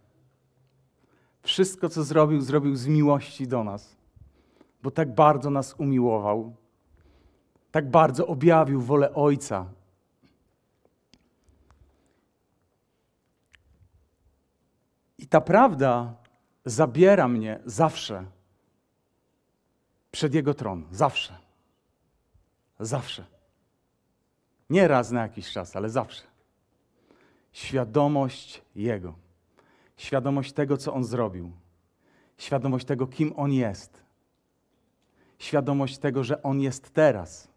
Wszystko, 1.42 1.90
co 1.90 2.04
zrobił, 2.04 2.42
zrobił 2.42 2.76
z 2.76 2.88
miłości 2.88 3.48
do 3.48 3.64
nas, 3.64 3.96
bo 4.84 4.92
tak 4.92 5.16
bardzo 5.16 5.50
nas 5.50 5.76
umiłował, 5.78 6.56
tak 7.72 7.90
bardzo 7.90 8.28
objawił 8.28 8.82
wolę 8.82 9.14
Ojca 9.14 9.66
I 15.24 15.28
ta 15.28 15.42
prawda 15.42 16.14
zabiera 16.66 17.28
mnie 17.28 17.60
zawsze 17.66 18.26
przed 20.12 20.34
Jego 20.34 20.54
tron. 20.54 20.84
Zawsze. 20.92 21.38
Zawsze. 22.80 23.33
Nie 24.74 24.88
raz 24.88 25.12
na 25.12 25.22
jakiś 25.22 25.52
czas, 25.52 25.76
ale 25.76 25.90
zawsze. 25.90 26.24
Świadomość 27.52 28.62
Jego. 28.76 29.14
Świadomość 29.98 30.54
tego, 30.54 30.78
co 30.78 30.94
On 30.94 31.04
zrobił. 31.04 31.52
Świadomość 32.38 32.86
tego, 32.86 33.08
kim 33.08 33.34
On 33.36 33.52
jest. 33.52 34.04
Świadomość 35.40 35.98
tego, 35.98 36.24
że 36.24 36.44
On 36.44 36.62
jest 36.62 36.94
teraz. 36.94 37.48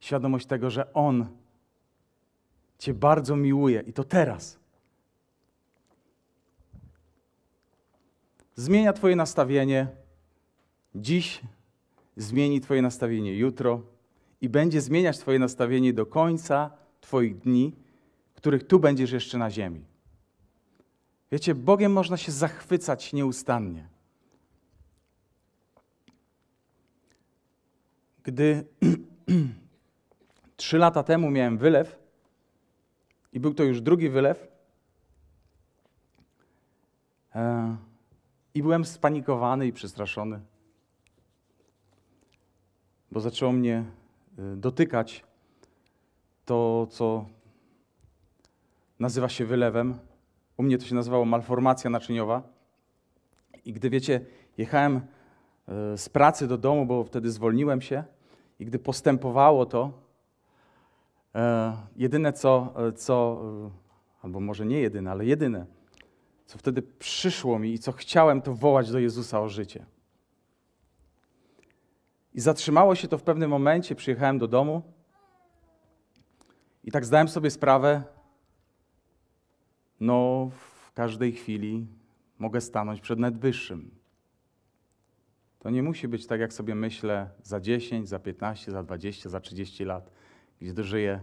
Świadomość 0.00 0.46
tego, 0.46 0.70
że 0.70 0.92
On 0.92 1.26
Cię 2.78 2.94
bardzo 2.94 3.36
miłuje 3.36 3.80
i 3.80 3.92
to 3.92 4.04
teraz. 4.04 4.58
zmienia 8.54 8.92
Twoje 8.92 9.16
nastawienie 9.16 9.86
dziś, 10.94 11.40
zmieni 12.16 12.60
Twoje 12.60 12.82
nastawienie 12.82 13.34
jutro 13.36 13.89
i 14.40 14.48
będzie 14.48 14.80
zmieniać 14.80 15.18
Twoje 15.18 15.38
nastawienie 15.38 15.92
do 15.92 16.06
końca 16.06 16.70
Twoich 17.00 17.38
dni, 17.38 17.76
których 18.34 18.66
tu 18.66 18.78
będziesz 18.78 19.12
jeszcze 19.12 19.38
na 19.38 19.50
ziemi. 19.50 19.84
Wiecie, 21.32 21.54
Bogiem 21.54 21.92
można 21.92 22.16
się 22.16 22.32
zachwycać 22.32 23.12
nieustannie. 23.12 23.88
Gdy 28.22 28.64
trzy 30.56 30.78
lata 30.78 31.02
temu 31.02 31.30
miałem 31.30 31.58
wylew, 31.58 31.98
i 33.32 33.40
był 33.40 33.54
to 33.54 33.64
już 33.64 33.80
drugi 33.80 34.08
wylew, 34.08 34.48
e, 37.34 37.76
i 38.54 38.62
byłem 38.62 38.84
spanikowany 38.84 39.66
i 39.66 39.72
przestraszony, 39.72 40.40
bo 43.12 43.20
zaczęło 43.20 43.52
mnie 43.52 43.84
dotykać 44.56 45.24
to, 46.44 46.86
co 46.90 47.24
nazywa 49.00 49.28
się 49.28 49.46
wylewem. 49.46 49.98
U 50.56 50.62
mnie 50.62 50.78
to 50.78 50.84
się 50.84 50.94
nazywało 50.94 51.24
malformacja 51.24 51.90
naczyniowa. 51.90 52.42
I 53.64 53.72
gdy 53.72 53.90
wiecie, 53.90 54.20
jechałem 54.58 54.96
y, 54.96 55.02
z 55.98 56.08
pracy 56.08 56.46
do 56.46 56.58
domu, 56.58 56.86
bo 56.86 57.04
wtedy 57.04 57.30
zwolniłem 57.30 57.80
się, 57.80 58.04
i 58.60 58.64
gdy 58.64 58.78
postępowało 58.78 59.66
to, 59.66 59.92
e, 61.34 61.76
jedyne 61.96 62.32
co, 62.32 62.74
e, 62.88 62.92
co, 62.92 63.42
e, 63.66 63.70
albo 64.22 64.40
może 64.40 64.66
nie 64.66 64.80
jedyne, 64.80 65.10
ale 65.10 65.24
jedyne, 65.24 65.66
co 66.46 66.58
wtedy 66.58 66.82
przyszło 66.82 67.58
mi 67.58 67.72
i 67.72 67.78
co 67.78 67.92
chciałem, 67.92 68.42
to 68.42 68.54
wołać 68.54 68.90
do 68.90 68.98
Jezusa 68.98 69.40
o 69.40 69.48
życie. 69.48 69.86
I 72.34 72.40
zatrzymało 72.40 72.94
się 72.94 73.08
to 73.08 73.18
w 73.18 73.22
pewnym 73.22 73.50
momencie, 73.50 73.94
przyjechałem 73.94 74.38
do 74.38 74.48
domu 74.48 74.82
i 76.84 76.90
tak 76.90 77.04
zdałem 77.04 77.28
sobie 77.28 77.50
sprawę, 77.50 78.02
no 80.00 80.50
w 80.50 80.92
każdej 80.92 81.32
chwili 81.32 81.86
mogę 82.38 82.60
stanąć 82.60 83.00
przed 83.00 83.18
Najwyższym. 83.18 83.90
To 85.58 85.70
nie 85.70 85.82
musi 85.82 86.08
być 86.08 86.26
tak, 86.26 86.40
jak 86.40 86.52
sobie 86.52 86.74
myślę, 86.74 87.30
za 87.42 87.60
10, 87.60 88.08
za 88.08 88.18
15, 88.18 88.72
za 88.72 88.82
20, 88.82 89.28
za 89.28 89.40
30 89.40 89.84
lat, 89.84 90.10
gdzie 90.60 90.72
dożyję 90.72 91.20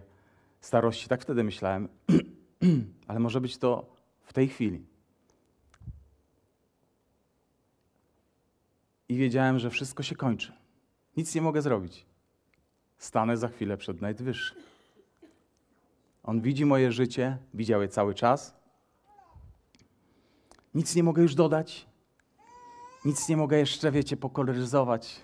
starości. 0.62 1.08
Tak 1.08 1.22
wtedy 1.22 1.44
myślałem, 1.44 1.90
ale 3.08 3.20
może 3.20 3.42
być 3.42 3.58
to 3.58 3.96
w 4.24 4.34
tej 4.34 4.48
chwili. 4.48 4.86
i 9.10 9.16
wiedziałem, 9.16 9.60
że 9.60 9.70
wszystko 9.70 10.04
się 10.04 10.16
kończy. 10.16 10.54
Nic 11.18 11.36
nie 11.36 11.42
mogę 11.42 11.62
zrobić. 11.62 12.06
Stanę 12.98 13.38
za 13.38 13.48
chwilę 13.48 13.78
przed 13.78 14.02
Najwyższym. 14.02 14.58
On 16.24 16.42
widzi 16.42 16.66
moje 16.66 16.92
życie, 16.92 17.38
widział 17.54 17.82
je 17.82 17.88
cały 17.88 18.14
czas. 18.14 18.56
Nic 20.74 20.96
nie 20.96 21.04
mogę 21.04 21.22
już 21.22 21.36
dodać. 21.36 21.88
Nic 23.06 23.30
nie 23.30 23.38
mogę 23.38 23.58
jeszcze, 23.58 23.92
wiecie, 23.92 24.18
pokoloryzować, 24.18 25.22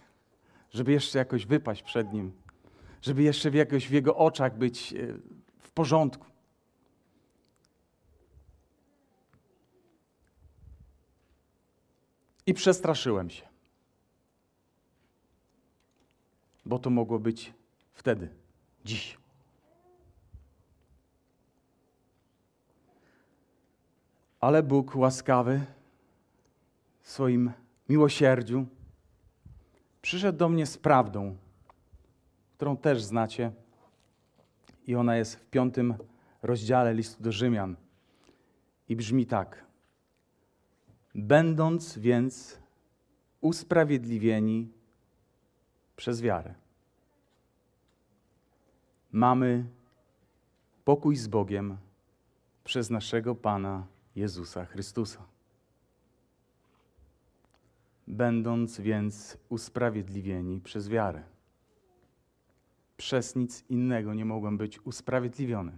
żeby 0.72 0.92
jeszcze 0.92 1.20
jakoś 1.20 1.46
wypaść 1.46 1.84
przed 1.84 2.14
Nim, 2.14 2.32
żeby 3.02 3.24
jeszcze 3.24 3.50
jakoś 3.50 3.88
w 3.88 3.92
Jego 3.92 4.16
oczach 4.16 4.58
być 4.58 4.94
e, 4.94 4.98
w 5.58 5.72
porządku. 5.72 6.26
I 12.46 12.54
przestraszyłem 12.54 13.30
się. 13.30 13.53
Bo 16.74 16.80
to 16.80 16.90
mogło 16.90 17.20
być 17.20 17.54
wtedy, 17.94 18.30
dziś. 18.86 19.18
Ale 24.40 24.64
Bóg 24.64 24.96
łaskawy 24.96 25.66
w 27.02 27.10
swoim 27.10 27.52
miłosierdziu 27.90 28.66
przyszedł 30.02 30.38
do 30.38 30.50
mnie 30.50 30.66
z 30.66 30.78
prawdą, 30.78 31.38
którą 32.56 32.78
też 32.78 33.04
znacie. 33.04 33.52
I 34.88 34.96
ona 34.96 35.16
jest 35.16 35.36
w 35.36 35.46
piątym 35.50 35.96
rozdziale 36.42 36.94
listu 36.94 37.24
do 37.24 37.32
Rzymian 37.32 37.76
i 38.90 38.96
brzmi 38.96 39.26
tak. 39.26 39.66
Będąc 41.16 41.98
więc 41.98 42.60
usprawiedliwieni 43.42 44.72
przez 45.96 46.22
wiarę, 46.22 46.63
mamy 49.14 49.66
pokój 50.86 51.16
z 51.16 51.28
Bogiem 51.28 51.78
przez 52.64 52.90
naszego 52.90 53.36
Pana 53.36 53.88
Jezusa 54.16 54.66
Chrystusa. 54.66 55.26
Będąc 58.08 58.80
więc 58.80 59.38
usprawiedliwieni 59.50 60.62
przez 60.62 60.90
wiarę. 60.90 61.24
Przez 62.98 63.36
nic 63.36 63.64
innego 63.70 64.14
nie 64.14 64.26
mogłem 64.26 64.58
być 64.58 64.86
usprawiedliwiony. 64.86 65.78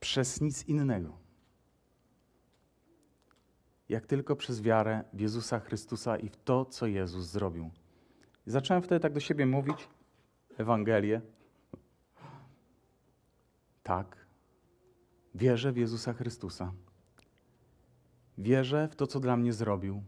Przez 0.00 0.40
nic 0.40 0.68
innego. 0.68 1.18
Jak 3.88 4.06
tylko 4.06 4.36
przez 4.36 4.62
wiarę 4.62 5.04
w 5.12 5.20
Jezusa 5.20 5.60
Chrystusa 5.60 6.16
i 6.16 6.28
w 6.28 6.36
to, 6.36 6.64
co 6.64 6.86
Jezus 6.86 7.26
zrobił. 7.26 7.70
I 8.46 8.50
zacząłem 8.50 8.82
wtedy 8.82 9.00
tak 9.00 9.12
do 9.12 9.20
siebie 9.20 9.46
mówić 9.46 9.88
Ewangelię. 10.58 11.20
Tak, 13.82 14.26
wierzę 15.34 15.72
w 15.72 15.76
Jezusa 15.76 16.12
Chrystusa. 16.12 16.72
Wierzę 18.38 18.88
w 18.88 18.96
to, 18.96 19.06
co 19.06 19.20
dla 19.20 19.36
mnie 19.36 19.52
zrobił. 19.52 20.02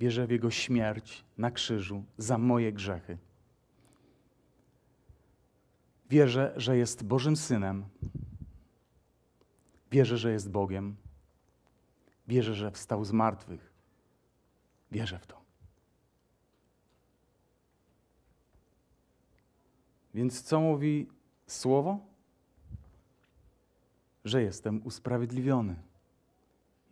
Wierzę 0.00 0.26
w 0.26 0.30
Jego 0.30 0.50
śmierć 0.50 1.24
na 1.38 1.50
krzyżu 1.50 2.04
za 2.18 2.38
moje 2.38 2.72
grzechy. 2.72 3.18
Wierzę, 6.10 6.52
że 6.56 6.76
jest 6.76 7.04
Bożym 7.04 7.36
Synem. 7.36 7.84
Wierzę, 9.90 10.18
że 10.18 10.32
jest 10.32 10.50
Bogiem. 10.50 10.96
Wierzę, 12.28 12.54
że 12.54 12.70
wstał 12.70 13.04
z 13.04 13.12
martwych. 13.12 13.72
Wierzę 14.92 15.18
w 15.18 15.26
to. 15.26 15.45
Więc 20.16 20.42
co 20.42 20.60
mówi 20.60 21.08
Słowo? 21.46 21.98
Że 24.24 24.42
jestem 24.42 24.86
usprawiedliwiony. 24.86 25.76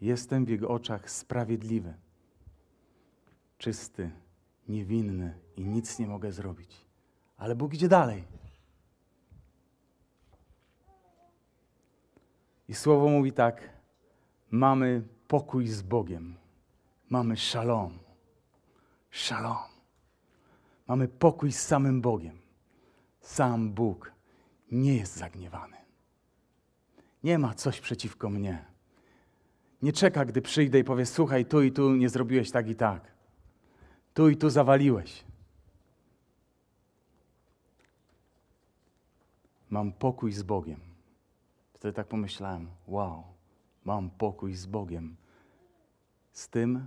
Jestem 0.00 0.44
w 0.44 0.48
Jego 0.48 0.68
oczach 0.68 1.10
sprawiedliwy, 1.10 1.94
czysty, 3.58 4.10
niewinny 4.68 5.38
i 5.56 5.64
nic 5.64 5.98
nie 5.98 6.06
mogę 6.06 6.32
zrobić. 6.32 6.86
Ale 7.36 7.54
Bóg 7.54 7.74
idzie 7.74 7.88
dalej. 7.88 8.24
I 12.68 12.74
Słowo 12.74 13.08
mówi 13.08 13.32
tak: 13.32 13.70
mamy 14.50 15.02
pokój 15.28 15.66
z 15.66 15.82
Bogiem, 15.82 16.36
mamy 17.10 17.36
szalom. 17.36 17.98
Szalom. 19.10 19.68
Mamy 20.88 21.08
pokój 21.08 21.52
z 21.52 21.60
samym 21.60 22.00
Bogiem. 22.00 22.43
Sam 23.24 23.70
Bóg 23.70 24.12
nie 24.72 24.96
jest 24.96 25.16
zagniewany. 25.16 25.76
Nie 27.22 27.38
ma 27.38 27.54
coś 27.54 27.80
przeciwko 27.80 28.30
mnie. 28.30 28.64
Nie 29.82 29.92
czeka, 29.92 30.24
gdy 30.24 30.42
przyjdę 30.42 30.78
i 30.78 30.84
powie: 30.84 31.06
Słuchaj, 31.06 31.46
tu 31.46 31.62
i 31.62 31.72
tu 31.72 31.94
nie 31.94 32.08
zrobiłeś 32.08 32.50
tak 32.50 32.68
i 32.68 32.74
tak. 32.74 33.12
Tu 34.14 34.28
i 34.28 34.36
tu 34.36 34.50
zawaliłeś. 34.50 35.24
Mam 39.70 39.92
pokój 39.92 40.32
z 40.32 40.42
Bogiem. 40.42 40.80
Wtedy 41.72 41.92
tak 41.92 42.06
pomyślałem: 42.06 42.68
Wow, 42.86 43.24
mam 43.84 44.10
pokój 44.10 44.54
z 44.54 44.66
Bogiem. 44.66 45.16
Z 46.32 46.48
tym, 46.48 46.86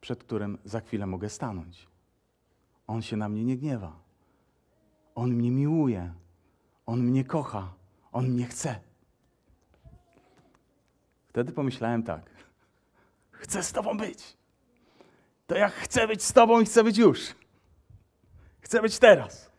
przed 0.00 0.24
którym 0.24 0.58
za 0.64 0.80
chwilę 0.80 1.06
mogę 1.06 1.28
stanąć. 1.28 1.88
On 2.86 3.02
się 3.02 3.16
na 3.16 3.28
mnie 3.28 3.44
nie 3.44 3.56
gniewa. 3.56 4.01
On 5.14 5.30
mnie 5.30 5.50
miłuje. 5.50 6.14
On 6.86 7.00
mnie 7.00 7.24
kocha. 7.24 7.74
On 8.12 8.28
mnie 8.28 8.46
chce. 8.46 8.80
Wtedy 11.28 11.52
pomyślałem 11.52 12.02
tak. 12.02 12.30
Chcę 13.30 13.62
z 13.62 13.72
Tobą 13.72 13.96
być. 13.96 14.36
To 15.46 15.54
jak 15.56 15.72
chcę 15.72 16.08
być 16.08 16.22
z 16.22 16.32
Tobą 16.32 16.60
i 16.60 16.64
chcę 16.64 16.84
być 16.84 16.98
już. 16.98 17.34
Chcę 18.60 18.82
być 18.82 18.98
teraz. 18.98 19.50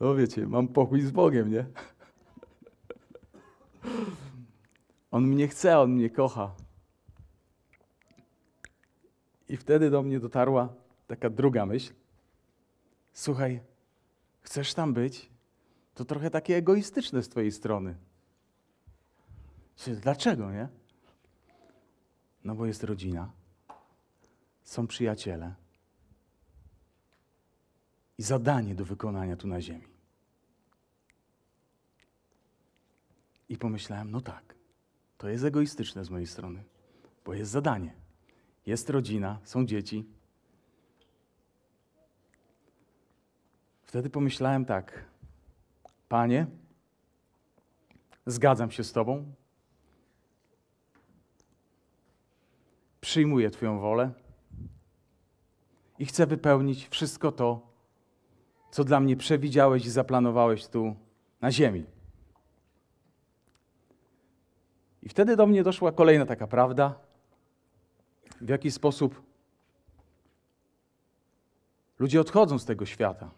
No 0.00 0.14
wiecie, 0.14 0.46
mam 0.46 0.68
pokój 0.68 1.00
z 1.00 1.10
Bogiem, 1.10 1.50
nie? 1.50 1.66
On 5.10 5.26
mnie 5.26 5.48
chce, 5.48 5.78
on 5.78 5.90
mnie 5.90 6.10
kocha. 6.10 6.54
I 9.48 9.56
wtedy 9.56 9.90
do 9.90 10.02
mnie 10.02 10.20
dotarła 10.20 10.68
taka 11.06 11.30
druga 11.30 11.66
myśl. 11.66 11.92
Słuchaj, 13.18 13.60
chcesz 14.40 14.74
tam 14.74 14.94
być? 14.94 15.30
To 15.94 16.04
trochę 16.04 16.30
takie 16.30 16.56
egoistyczne 16.56 17.22
z 17.22 17.28
Twojej 17.28 17.52
strony. 17.52 17.96
Dlaczego, 20.02 20.52
nie? 20.52 20.68
No 22.44 22.54
bo 22.54 22.66
jest 22.66 22.84
rodzina, 22.84 23.32
są 24.62 24.86
przyjaciele 24.86 25.54
i 28.18 28.22
zadanie 28.22 28.74
do 28.74 28.84
wykonania 28.84 29.36
tu 29.36 29.48
na 29.48 29.60
ziemi. 29.60 29.88
I 33.48 33.56
pomyślałem, 33.56 34.10
no 34.10 34.20
tak, 34.20 34.54
to 35.16 35.28
jest 35.28 35.44
egoistyczne 35.44 36.04
z 36.04 36.10
mojej 36.10 36.26
strony, 36.26 36.64
bo 37.24 37.34
jest 37.34 37.50
zadanie. 37.50 37.94
Jest 38.66 38.90
rodzina, 38.90 39.38
są 39.44 39.66
dzieci. 39.66 40.17
Wtedy 43.88 44.10
pomyślałem 44.10 44.64
tak, 44.64 45.04
Panie, 46.08 46.46
zgadzam 48.26 48.70
się 48.70 48.84
z 48.84 48.92
Tobą, 48.92 49.32
przyjmuję 53.00 53.50
Twoją 53.50 53.78
wolę 53.78 54.10
i 55.98 56.06
chcę 56.06 56.26
wypełnić 56.26 56.88
wszystko 56.88 57.32
to, 57.32 57.60
co 58.70 58.84
dla 58.84 59.00
mnie 59.00 59.16
przewidziałeś 59.16 59.86
i 59.86 59.90
zaplanowałeś 59.90 60.66
tu 60.66 60.96
na 61.40 61.52
ziemi. 61.52 61.84
I 65.02 65.08
wtedy 65.08 65.36
do 65.36 65.46
mnie 65.46 65.62
doszła 65.62 65.92
kolejna 65.92 66.26
taka 66.26 66.46
prawda, 66.46 66.94
w 68.40 68.48
jaki 68.48 68.70
sposób 68.70 69.22
ludzie 71.98 72.20
odchodzą 72.20 72.58
z 72.58 72.64
tego 72.64 72.86
świata. 72.86 73.37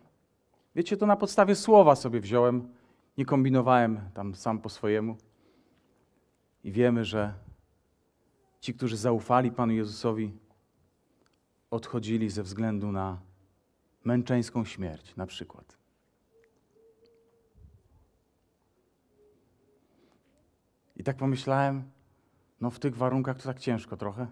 Wiecie, 0.75 0.97
to 0.97 1.07
na 1.07 1.17
podstawie 1.17 1.55
słowa 1.55 1.97
sobie 1.97 2.21
wziąłem, 2.21 2.75
nie 3.19 3.25
kombinowałem 3.25 4.01
tam 4.15 4.35
sam 4.35 4.59
po 4.59 4.69
swojemu. 4.69 5.17
I 6.65 6.73
wiemy, 6.73 7.05
że 7.05 7.35
ci, 8.61 8.75
którzy 8.75 8.97
zaufali 8.97 9.53
Panu 9.53 9.73
Jezusowi, 9.73 10.33
odchodzili 11.71 12.31
ze 12.31 12.43
względu 12.43 12.93
na 12.93 13.21
męczeńską 14.05 14.65
śmierć, 14.65 15.17
na 15.17 15.27
przykład. 15.27 15.79
I 20.97 21.05
tak 21.05 21.17
pomyślałem, 21.17 21.83
no 22.61 22.71
w 22.71 22.79
tych 22.79 22.97
warunkach 22.97 23.37
to 23.37 23.45
tak 23.45 23.59
ciężko 23.59 23.97
trochę. 23.97 24.27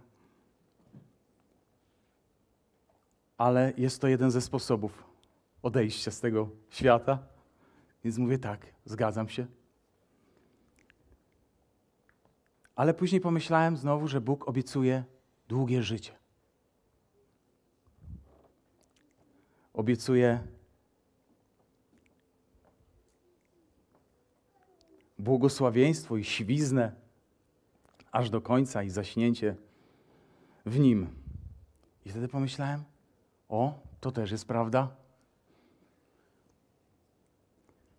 Ale 3.39 3.73
jest 3.77 4.01
to 4.01 4.09
jeden 4.09 4.31
ze 4.31 4.41
sposobów 4.41 5.08
odejścia 5.63 6.11
z 6.11 6.21
tego 6.21 6.49
świata. 6.71 7.19
Więc 8.05 8.19
mówię 8.19 8.39
tak, 8.39 8.67
zgadzam 8.85 9.29
się. 9.29 9.47
Ale 12.77 12.95
później 12.95 13.21
pomyślałem 13.21 13.77
znowu, 13.77 14.09
że 14.09 14.21
Bóg 14.21 14.49
obiecuje 14.49 15.05
długie 15.49 15.83
życie. 15.83 16.13
Obiecuje 19.75 20.41
błogosławieństwo 25.19 26.17
i 26.17 26.25
siwiznę 26.25 26.93
aż 28.13 28.31
do 28.31 28.41
końca 28.41 28.83
i 28.83 28.91
zaśnięcie 28.91 29.57
w 30.67 30.79
nim. 30.79 31.07
I 32.05 32.11
wtedy 32.11 32.29
pomyślałem, 32.29 32.85
o, 33.49 33.81
to 34.01 34.13
też 34.13 34.31
jest 34.31 34.47
prawda. 34.47 34.97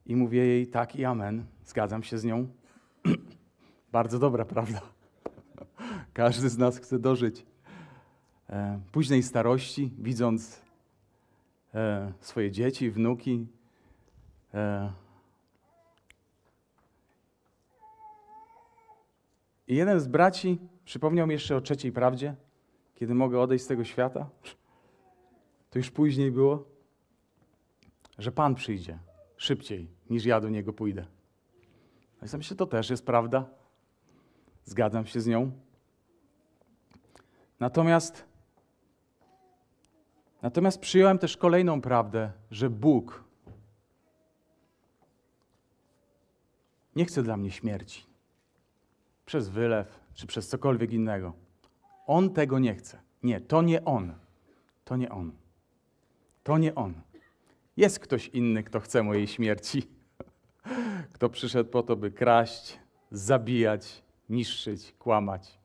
I 0.09 0.15
mówię 0.15 0.45
jej 0.45 0.67
tak 0.67 0.95
i 0.95 1.05
amen, 1.05 1.45
zgadzam 1.65 2.03
się 2.03 2.17
z 2.17 2.23
nią. 2.23 2.47
Bardzo 3.91 4.19
dobra 4.19 4.45
prawda. 4.45 4.81
Każdy 6.13 6.49
z 6.49 6.57
nas 6.57 6.77
chce 6.77 6.99
dożyć 6.99 7.45
e, 8.49 8.79
późnej 8.91 9.23
starości, 9.23 9.91
widząc 9.97 10.61
e, 11.75 12.13
swoje 12.19 12.51
dzieci, 12.51 12.91
wnuki, 12.91 13.47
E, 14.53 14.91
I 19.67 19.75
jeden 19.75 19.99
z 19.99 20.07
braci 20.07 20.59
przypomniał 20.85 21.27
mi 21.27 21.33
jeszcze 21.33 21.55
o 21.55 21.61
trzeciej 21.61 21.91
prawdzie, 21.91 22.35
kiedy 22.95 23.15
mogę 23.15 23.39
odejść 23.39 23.65
z 23.65 23.67
tego 23.67 23.83
świata. 23.83 24.29
To 25.69 25.79
już 25.79 25.91
później 25.91 26.31
było, 26.31 26.65
że 28.17 28.31
Pan 28.31 28.55
przyjdzie 28.55 28.99
szybciej 29.37 29.87
niż 30.09 30.25
ja 30.25 30.41
do 30.41 30.49
Niego 30.49 30.73
pójdę. 30.73 31.05
A 32.21 32.25
ja 32.31 32.37
myślę, 32.37 32.57
to 32.57 32.65
też 32.65 32.89
jest 32.89 33.05
prawda. 33.05 33.45
Zgadzam 34.65 35.05
się 35.05 35.21
z 35.21 35.27
nią. 35.27 35.51
Natomiast, 37.59 38.25
natomiast 40.41 40.79
przyjąłem 40.79 41.19
też 41.19 41.37
kolejną 41.37 41.81
prawdę, 41.81 42.31
że 42.51 42.69
Bóg 42.69 43.23
nie 46.95 47.05
chce 47.05 47.23
dla 47.23 47.37
mnie 47.37 47.51
śmierci. 47.51 48.05
Przez 49.25 49.49
wylew, 49.49 49.99
czy 50.13 50.27
przez 50.27 50.47
cokolwiek 50.47 50.91
innego. 50.91 51.33
On 52.07 52.33
tego 52.33 52.59
nie 52.59 52.75
chce. 52.75 52.99
Nie, 53.23 53.41
to 53.41 53.61
nie 53.61 53.85
On. 53.85 54.13
To 54.85 54.97
nie 54.97 55.09
On. 55.09 55.31
To 56.43 56.57
nie 56.57 56.75
On. 56.75 56.93
Jest 57.77 57.99
ktoś 57.99 58.27
inny, 58.27 58.63
kto 58.63 58.79
chce 58.79 59.03
mojej 59.03 59.27
śmierci. 59.27 59.98
Kto 61.13 61.29
przyszedł 61.29 61.69
po 61.69 61.83
to, 61.83 61.95
by 61.95 62.11
kraść, 62.11 62.79
zabijać, 63.11 64.03
niszczyć, 64.29 64.93
kłamać. 64.99 65.59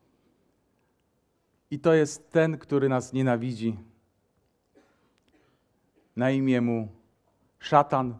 I 1.71 1.79
to 1.79 1.95
jest 1.95 2.31
ten, 2.31 2.59
który 2.59 2.89
nas 2.89 3.13
nienawidzi. 3.13 3.77
Na 6.17 6.31
imię 6.31 6.61
mu 6.61 6.89
szatan. 7.59 8.19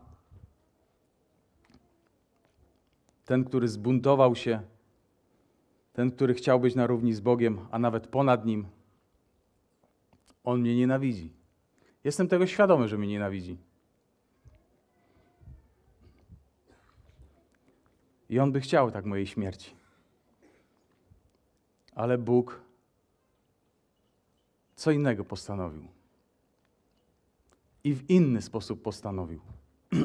Ten, 3.25 3.45
który 3.45 3.69
zbuntował 3.69 4.37
się. 4.37 4.63
Ten, 5.93 6.11
który 6.11 6.35
chciał 6.35 6.61
być 6.61 6.75
na 6.75 6.87
równi 6.87 7.15
z 7.15 7.21
Bogiem, 7.21 7.67
a 7.71 7.79
nawet 7.79 8.07
ponad 8.07 8.47
nim. 8.47 8.67
On 10.45 10.61
mnie 10.61 10.77
nienawidzi. 10.77 11.33
Jestem 12.05 12.29
tego 12.29 12.47
świadomy, 12.47 12.89
że 12.89 12.99
mnie 12.99 13.09
nienawidzi. 13.09 13.59
I 18.29 18.39
on 18.39 18.53
by 18.53 18.61
chciał 18.61 18.91
tak 18.91 19.05
mojej 19.05 19.27
śmierci. 19.27 19.75
Ale 21.95 22.19
Bóg 22.19 22.61
co 24.77 24.91
innego 24.91 25.25
postanowił. 25.25 25.89
I 27.85 27.95
w 27.95 28.11
inny 28.11 28.43
sposób 28.43 28.83
postanowił. 28.83 29.41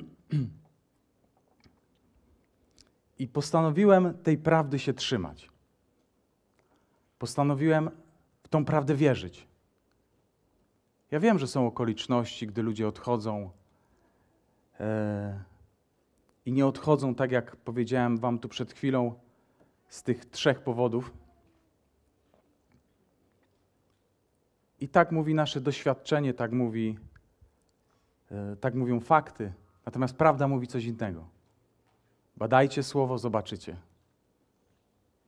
I 3.20 3.28
postanowiłem 3.28 4.18
tej 4.24 4.38
prawdy 4.38 4.80
się 4.80 4.94
trzymać. 4.94 5.50
Postanowiłem 7.20 7.90
w 8.44 8.48
tą 8.48 8.66
prawdę 8.66 8.96
wierzyć. 8.96 9.48
Ja 11.12 11.20
wiem, 11.20 11.40
że 11.40 11.48
są 11.48 11.68
okoliczności, 11.68 12.48
gdy 12.48 12.64
ludzie 12.64 12.88
odchodzą 12.88 13.50
e, 14.80 15.44
i 16.50 16.52
nie 16.52 16.68
odchodzą, 16.68 17.16
tak 17.16 17.32
jak 17.32 17.56
powiedziałem 17.56 18.18
Wam 18.18 18.40
tu 18.40 18.50
przed 18.50 18.74
chwilą, 18.74 19.14
z 19.88 20.04
tych 20.04 20.26
trzech 20.26 20.62
powodów. 20.62 21.14
I 24.80 24.88
tak 24.88 25.12
mówi 25.12 25.34
nasze 25.36 25.62
doświadczenie, 25.62 26.34
tak, 26.34 26.52
mówi, 26.52 26.98
e, 28.32 28.56
tak 28.56 28.76
mówią 28.76 29.00
fakty. 29.00 29.54
Natomiast 29.86 30.16
prawda 30.16 30.48
mówi 30.48 30.68
coś 30.68 30.86
innego. 30.86 31.28
Badajcie 32.38 32.84
słowo, 32.84 33.18
zobaczycie, 33.18 33.78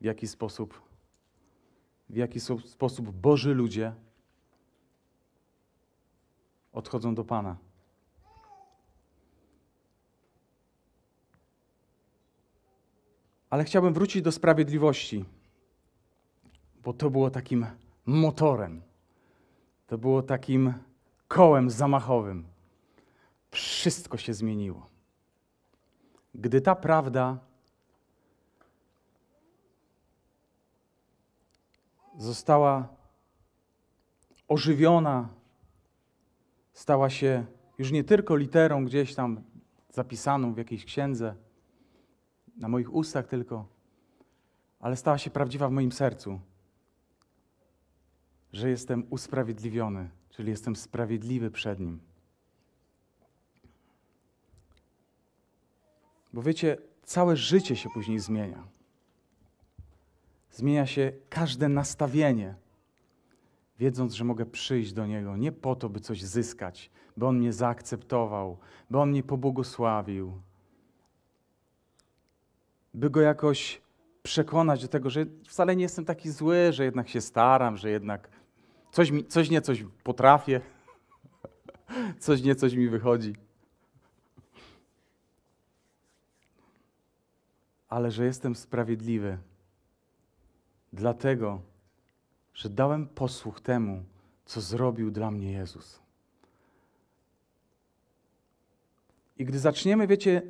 w 0.02 0.04
jaki 0.04 0.28
sposób, 0.28 0.82
w 2.10 2.16
jaki 2.16 2.40
sposób 2.66 3.12
Boży 3.12 3.54
ludzie 3.54 3.94
odchodzą 6.74 7.16
do 7.16 7.24
Pana. 7.24 7.58
Ale 13.52 13.64
chciałbym 13.64 13.94
wrócić 13.94 14.22
do 14.22 14.32
sprawiedliwości, 14.32 15.26
bo 16.84 16.94
to 16.94 17.10
było 17.10 17.30
takim 17.30 17.66
motorem, 18.06 18.82
to 19.88 19.98
było 19.98 20.22
takim 20.22 20.74
kołem 21.28 21.70
zamachowym. 21.70 22.46
Wszystko 23.52 24.18
się 24.18 24.34
zmieniło. 24.34 24.90
Gdy 26.36 26.62
ta 26.62 26.76
prawda 26.76 27.38
została 32.18 32.88
ożywiona, 34.48 35.30
stała 36.74 37.10
się 37.10 37.46
już 37.78 37.92
nie 37.92 38.04
tylko 38.04 38.36
literą 38.36 38.86
gdzieś 38.86 39.16
tam 39.16 39.44
zapisaną 39.90 40.54
w 40.54 40.58
jakiejś 40.58 40.86
księdze, 40.86 41.36
na 42.58 42.68
moich 42.68 42.94
ustach 42.94 43.28
tylko, 43.28 43.68
ale 44.80 44.96
stała 44.96 45.18
się 45.18 45.30
prawdziwa 45.30 45.68
w 45.68 45.72
moim 45.72 45.92
sercu, 45.92 46.40
że 48.54 48.70
jestem 48.70 49.04
usprawiedliwiony, 49.10 50.10
czyli 50.30 50.50
jestem 50.50 50.76
sprawiedliwy 50.76 51.52
przed 51.52 51.80
Nim. 51.80 52.00
Bo 56.34 56.42
wiecie, 56.42 56.78
całe 57.04 57.38
życie 57.38 57.76
się 57.76 57.90
później 57.90 58.20
zmienia. 58.20 58.68
Zmienia 60.52 60.86
się 60.86 61.14
każde 61.30 61.70
nastawienie, 61.70 62.56
wiedząc, 63.80 64.14
że 64.14 64.24
mogę 64.24 64.46
przyjść 64.46 64.94
do 64.94 65.08
Niego 65.08 65.38
nie 65.38 65.52
po 65.52 65.76
to, 65.76 65.90
by 65.90 66.00
coś 66.00 66.24
zyskać, 66.24 66.92
by 67.18 67.28
On 67.28 67.38
mnie 67.38 67.54
zaakceptował, 67.54 68.58
by 68.90 69.00
On 69.00 69.10
mnie 69.10 69.24
pobłogosławił, 69.24 70.42
by 72.94 73.10
Go 73.10 73.22
jakoś 73.22 73.82
przekonać 74.24 74.82
do 74.82 74.88
tego, 74.88 75.10
że 75.10 75.26
wcale 75.48 75.76
nie 75.76 75.84
jestem 75.84 76.06
taki 76.06 76.32
zły, 76.32 76.74
że 76.74 76.84
jednak 76.84 77.10
się 77.10 77.22
staram, 77.22 77.78
że 77.78 77.90
jednak 77.90 78.30
coś, 78.92 79.12
mi, 79.12 79.26
coś 79.26 79.50
nie 79.50 79.62
coś 79.68 79.86
potrafię, 80.04 80.62
coś 82.20 82.42
nie 82.42 82.56
coś 82.56 82.74
mi 82.74 82.90
wychodzi. 82.90 83.36
Ale 87.90 88.12
że 88.12 88.26
jestem 88.26 88.56
sprawiedliwy, 88.56 89.38
dlatego, 90.94 91.62
że 92.54 92.70
dałem 92.70 93.08
posłuch 93.08 93.62
temu, 93.62 94.04
co 94.46 94.62
zrobił 94.62 95.12
dla 95.12 95.32
mnie 95.32 95.52
Jezus. 95.52 96.02
I 99.38 99.46
gdy 99.46 99.60
zaczniemy, 99.60 100.08
wiecie, 100.08 100.42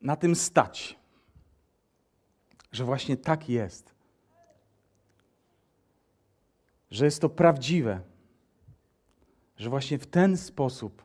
na 0.00 0.16
tym 0.16 0.34
stać, 0.34 0.99
że 2.72 2.84
właśnie 2.84 3.16
tak 3.16 3.48
jest, 3.48 3.94
że 6.90 7.04
jest 7.04 7.20
to 7.20 7.28
prawdziwe, 7.28 8.00
że 9.56 9.70
właśnie 9.70 9.98
w 9.98 10.06
ten 10.06 10.36
sposób 10.36 11.04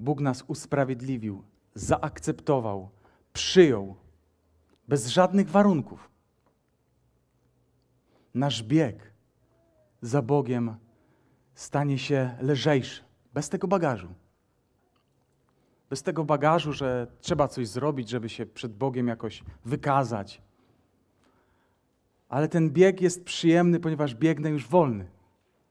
Bóg 0.00 0.20
nas 0.20 0.44
usprawiedliwił, 0.46 1.42
zaakceptował, 1.74 2.90
przyjął, 3.32 3.96
bez 4.88 5.06
żadnych 5.08 5.50
warunków. 5.50 6.10
Nasz 8.34 8.62
bieg 8.62 9.12
za 10.02 10.22
Bogiem 10.22 10.76
stanie 11.54 11.98
się 11.98 12.36
lżejszy, 12.40 13.02
bez 13.34 13.48
tego 13.48 13.68
bagażu. 13.68 14.08
Bez 15.90 16.02
tego 16.02 16.24
bagażu, 16.24 16.72
że 16.72 17.06
trzeba 17.20 17.48
coś 17.48 17.68
zrobić, 17.68 18.08
żeby 18.08 18.28
się 18.28 18.46
przed 18.46 18.76
Bogiem 18.76 19.08
jakoś 19.08 19.44
wykazać. 19.64 20.42
Ale 22.32 22.48
ten 22.48 22.70
bieg 22.70 23.00
jest 23.00 23.24
przyjemny, 23.24 23.80
ponieważ 23.80 24.14
biegnę 24.14 24.50
już 24.50 24.66
wolny. 24.68 25.06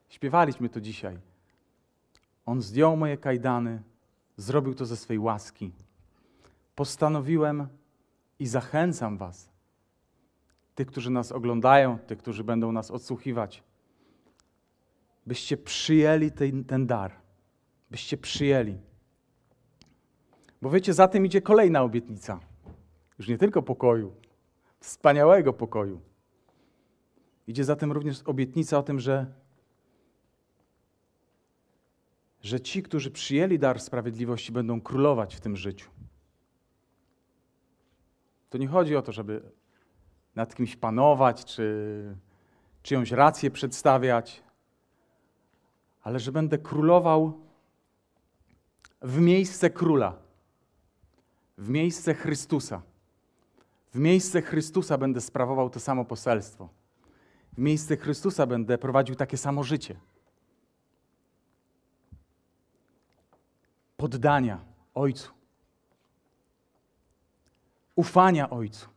Śpiewaliśmy 0.09 0.69
to 0.69 0.81
dzisiaj. 0.81 1.17
On 2.45 2.61
zdjął 2.61 2.97
moje 2.97 3.17
kajdany, 3.17 3.81
zrobił 4.37 4.73
to 4.73 4.85
ze 4.85 4.97
swej 4.97 5.19
łaski. 5.19 5.71
Postanowiłem 6.75 7.67
i 8.39 8.47
zachęcam 8.47 9.17
Was, 9.17 9.49
tych, 10.75 10.87
którzy 10.87 11.09
nas 11.09 11.31
oglądają, 11.31 11.99
tych, 11.99 12.17
którzy 12.17 12.43
będą 12.43 12.71
nas 12.71 12.91
odsłuchiwać, 12.91 13.63
byście 15.25 15.57
przyjęli 15.57 16.31
ten, 16.31 16.63
ten 16.63 16.87
dar, 16.87 17.11
byście 17.91 18.17
przyjęli. 18.17 18.77
Bo 20.61 20.69
wiecie, 20.69 20.93
za 20.93 21.07
tym 21.07 21.25
idzie 21.25 21.41
kolejna 21.41 21.81
obietnica. 21.81 22.39
Już 23.19 23.27
nie 23.27 23.37
tylko 23.37 23.61
pokoju, 23.61 24.13
wspaniałego 24.79 25.53
pokoju. 25.53 26.10
Idzie 27.47 27.63
za 27.63 27.75
tym 27.75 27.91
również 27.91 28.21
obietnica 28.25 28.77
o 28.77 28.83
tym, 28.83 28.99
że, 28.99 29.25
że 32.41 32.61
ci, 32.61 32.83
którzy 32.83 33.11
przyjęli 33.11 33.59
dar 33.59 33.79
sprawiedliwości, 33.79 34.51
będą 34.51 34.81
królować 34.81 35.35
w 35.35 35.41
tym 35.41 35.55
życiu. 35.55 35.89
To 38.49 38.57
nie 38.57 38.67
chodzi 38.67 38.95
o 38.95 39.01
to, 39.01 39.11
żeby 39.11 39.41
nad 40.35 40.55
kimś 40.55 40.75
panować, 40.75 41.45
czy 41.45 42.15
czyjąś 42.83 43.11
rację 43.11 43.51
przedstawiać, 43.51 44.43
ale 46.03 46.19
że 46.19 46.31
będę 46.31 46.57
królował 46.57 47.39
w 49.01 49.19
miejsce 49.19 49.69
króla, 49.69 50.17
w 51.57 51.69
miejsce 51.69 52.13
Chrystusa. 52.13 52.81
W 53.93 53.99
miejsce 53.99 54.41
Chrystusa 54.41 54.97
będę 54.97 55.21
sprawował 55.21 55.69
to 55.69 55.79
samo 55.79 56.05
poselstwo. 56.05 56.69
W 57.53 57.57
miejsce 57.57 57.97
Chrystusa 57.97 58.45
będę 58.45 58.77
prowadził 58.77 59.15
takie 59.15 59.37
samo 59.37 59.63
życie. 59.63 59.95
Poddania 63.97 64.65
Ojcu. 64.93 65.31
Ufania 67.95 68.49
Ojcu. 68.49 68.89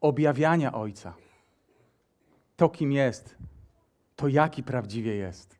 Objawiania 0.00 0.72
Ojca. 0.72 1.14
To, 2.56 2.68
kim 2.68 2.92
jest, 2.92 3.36
to 4.16 4.28
jaki 4.28 4.62
prawdziwie 4.62 5.14
jest. 5.14 5.58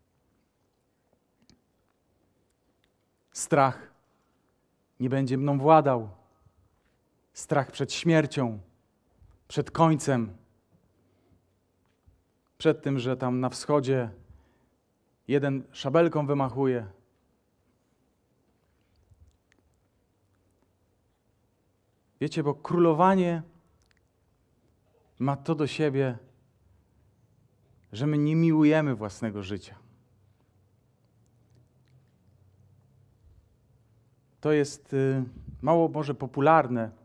Strach 3.32 3.90
nie 5.00 5.10
będzie 5.10 5.38
mną 5.38 5.58
władał. 5.58 6.08
Strach 7.32 7.70
przed 7.70 7.92
śmiercią, 7.92 8.60
przed 9.50 9.70
końcem, 9.70 10.36
przed 12.58 12.82
tym, 12.82 12.98
że 12.98 13.16
tam 13.16 13.40
na 13.40 13.48
wschodzie 13.48 14.10
jeden 15.28 15.62
szabelką 15.72 16.26
wymachuje. 16.26 16.86
Wiecie, 22.20 22.42
bo 22.42 22.54
królowanie 22.54 23.42
ma 25.18 25.36
to 25.36 25.54
do 25.54 25.66
siebie, 25.66 26.18
że 27.92 28.06
my 28.06 28.18
nie 28.18 28.36
miłujemy 28.36 28.94
własnego 28.94 29.42
życia. 29.42 29.74
To 34.40 34.52
jest 34.52 34.92
y, 34.92 35.24
mało 35.62 35.88
może 35.88 36.14
popularne. 36.14 36.99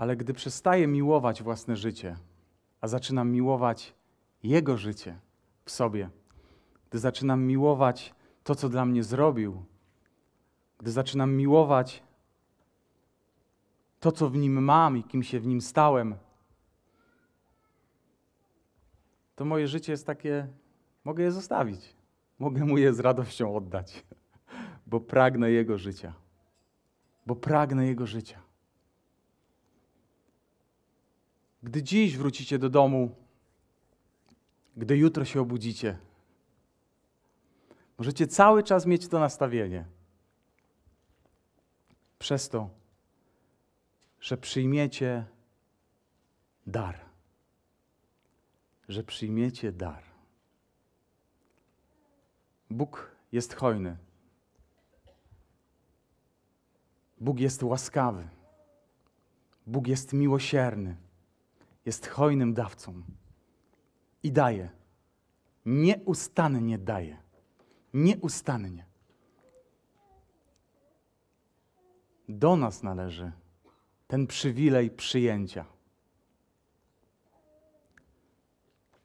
Ale 0.00 0.16
gdy 0.16 0.34
przestaję 0.34 0.86
miłować 0.86 1.42
własne 1.42 1.76
życie, 1.76 2.16
a 2.80 2.88
zaczynam 2.88 3.30
miłować 3.30 3.94
Jego 4.42 4.76
życie 4.76 5.18
w 5.64 5.70
sobie, 5.70 6.10
gdy 6.90 6.98
zaczynam 6.98 7.42
miłować 7.44 8.14
to, 8.44 8.54
co 8.54 8.68
dla 8.68 8.84
mnie 8.84 9.02
zrobił, 9.04 9.64
gdy 10.78 10.90
zaczynam 10.90 11.34
miłować 11.34 12.02
to, 14.00 14.12
co 14.12 14.30
w 14.30 14.36
nim 14.36 14.64
mam 14.64 14.96
i 14.96 15.04
kim 15.04 15.22
się 15.22 15.40
w 15.40 15.46
nim 15.46 15.60
stałem, 15.60 16.14
to 19.36 19.44
moje 19.44 19.68
życie 19.68 19.92
jest 19.92 20.06
takie, 20.06 20.46
mogę 21.04 21.24
je 21.24 21.32
zostawić. 21.32 21.94
Mogę 22.38 22.64
mu 22.64 22.78
je 22.78 22.94
z 22.94 23.00
radością 23.00 23.56
oddać, 23.56 24.04
bo 24.86 25.00
pragnę 25.00 25.50
jego 25.50 25.78
życia. 25.78 26.12
Bo 27.26 27.36
pragnę 27.36 27.86
jego 27.86 28.06
życia. 28.06 28.49
Gdy 31.62 31.82
dziś 31.82 32.16
wrócicie 32.16 32.58
do 32.58 32.70
domu, 32.70 33.14
gdy 34.76 34.96
jutro 34.96 35.24
się 35.24 35.40
obudzicie, 35.40 35.98
możecie 37.98 38.26
cały 38.26 38.62
czas 38.62 38.86
mieć 38.86 39.08
to 39.08 39.18
nastawienie. 39.18 39.84
Przez 42.18 42.48
to, 42.48 42.70
że 44.20 44.36
przyjmiecie 44.36 45.24
dar. 46.66 47.00
Że 48.88 49.04
przyjmiecie 49.04 49.72
dar. 49.72 50.02
Bóg 52.70 53.10
jest 53.32 53.54
hojny. 53.54 53.96
Bóg 57.20 57.40
jest 57.40 57.62
łaskawy. 57.62 58.28
Bóg 59.66 59.88
jest 59.88 60.12
miłosierny. 60.12 60.96
Jest 61.90 62.06
hojnym 62.06 62.54
dawcą. 62.54 63.02
I 64.22 64.32
daje. 64.32 64.70
Nieustannie 65.66 66.78
daje. 66.78 67.22
Nieustannie. 67.94 68.86
Do 72.28 72.56
nas 72.56 72.82
należy 72.82 73.32
ten 74.06 74.26
przywilej 74.26 74.90
przyjęcia. 74.90 75.64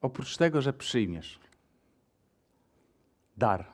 Oprócz 0.02 0.38
tego, 0.38 0.62
że 0.62 0.74
przyjmiesz 0.74 1.40
dar, 3.38 3.72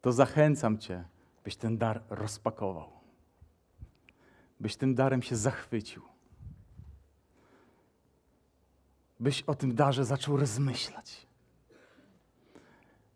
to 0.00 0.12
zachęcam 0.12 0.78
Cię, 0.78 1.04
byś 1.44 1.56
ten 1.56 1.78
dar 1.78 2.02
rozpakował, 2.10 2.90
byś 4.60 4.76
tym 4.76 4.94
darem 4.94 5.22
się 5.22 5.36
zachwycił, 5.36 6.15
byś 9.20 9.42
o 9.42 9.54
tym 9.54 9.74
darze 9.74 10.04
zaczął 10.04 10.36
rozmyślać, 10.36 11.26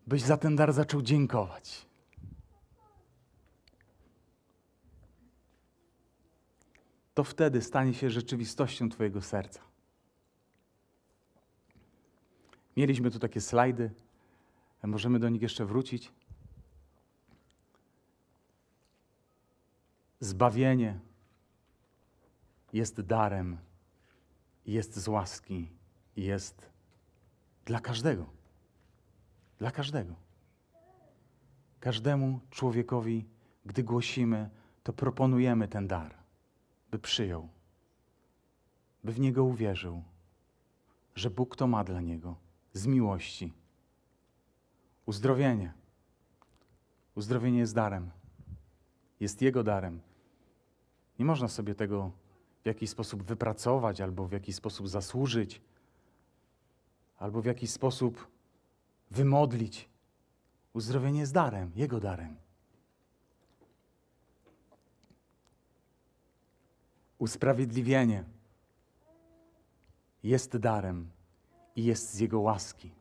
byś 0.07 0.21
za 0.21 0.37
ten 0.37 0.55
dar 0.55 0.73
zaczął 0.73 1.01
dziękować. 1.01 1.85
To 7.13 7.23
wtedy 7.23 7.61
stanie 7.61 7.93
się 7.93 8.09
rzeczywistością 8.09 8.89
Twojego 8.89 9.21
serca. 9.21 9.61
Mieliśmy 12.77 13.11
tu 13.11 13.19
takie 13.19 13.41
slajdy. 13.41 13.91
Możemy 14.83 15.19
do 15.19 15.29
nich 15.29 15.41
jeszcze 15.41 15.65
wrócić. 15.65 16.11
Zbawienie 20.19 20.99
jest 22.73 23.01
darem, 23.01 23.57
jest 24.65 24.95
z 24.95 25.07
łaski, 25.07 25.69
jest 26.23 26.69
dla 27.65 27.79
każdego. 27.79 28.25
Dla 29.59 29.71
każdego. 29.71 30.15
Każdemu 31.79 32.39
człowiekowi, 32.49 33.25
gdy 33.65 33.83
głosimy, 33.83 34.49
to 34.83 34.93
proponujemy 34.93 35.67
ten 35.67 35.87
dar, 35.87 36.15
by 36.91 36.99
przyjął, 36.99 37.49
by 39.03 39.11
w 39.11 39.19
niego 39.19 39.43
uwierzył, 39.43 40.03
że 41.15 41.29
Bóg 41.29 41.55
to 41.55 41.67
ma 41.67 41.83
dla 41.83 42.01
niego 42.01 42.35
z 42.73 42.87
miłości 42.87 43.53
Uzdrowienie. 45.05 45.73
Uzdrowienie 47.15 47.59
jest 47.59 47.75
darem. 47.75 48.11
Jest 49.19 49.41
Jego 49.41 49.63
darem. 49.63 50.01
Nie 51.19 51.25
można 51.25 51.47
sobie 51.47 51.75
tego 51.75 52.11
w 52.63 52.65
jakiś 52.65 52.89
sposób 52.89 53.23
wypracować, 53.23 54.01
albo 54.01 54.27
w 54.27 54.31
jakiś 54.31 54.55
sposób 54.55 54.87
zasłużyć, 54.87 55.61
albo 57.21 57.41
w 57.41 57.45
jakiś 57.45 57.69
sposób 57.69 58.27
wymodlić. 59.11 59.89
Uzdrowienie 60.73 61.19
jest 61.19 61.33
darem, 61.33 61.71
Jego 61.75 61.99
darem. 61.99 62.35
Usprawiedliwienie 67.17 68.23
jest 70.23 70.57
darem 70.57 71.09
i 71.75 71.83
jest 71.83 72.13
z 72.13 72.19
Jego 72.19 72.39
łaski. 72.39 72.91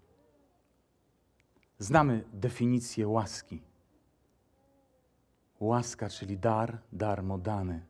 Znamy 1.79 2.25
definicję 2.33 3.09
łaski. 3.09 3.63
Łaska, 5.61 6.09
czyli 6.09 6.39
dar, 6.39 6.79
darmo 6.93 7.39
dany. 7.39 7.87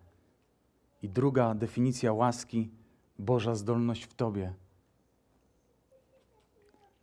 I 1.03 1.09
druga 1.09 1.55
definicja 1.55 2.13
łaski, 2.13 2.71
Boża 3.19 3.55
zdolność 3.55 4.05
w 4.05 4.15
Tobie. 4.15 4.55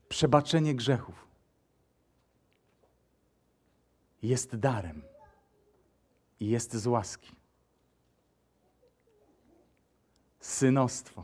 Przebaczenie 0.10 0.76
grzechów 0.76 1.28
jest 4.24 4.56
darem 4.56 5.02
i 6.40 6.48
jest 6.48 6.76
z 6.76 6.88
łaski. 6.88 7.36
Synostwo. 10.40 11.24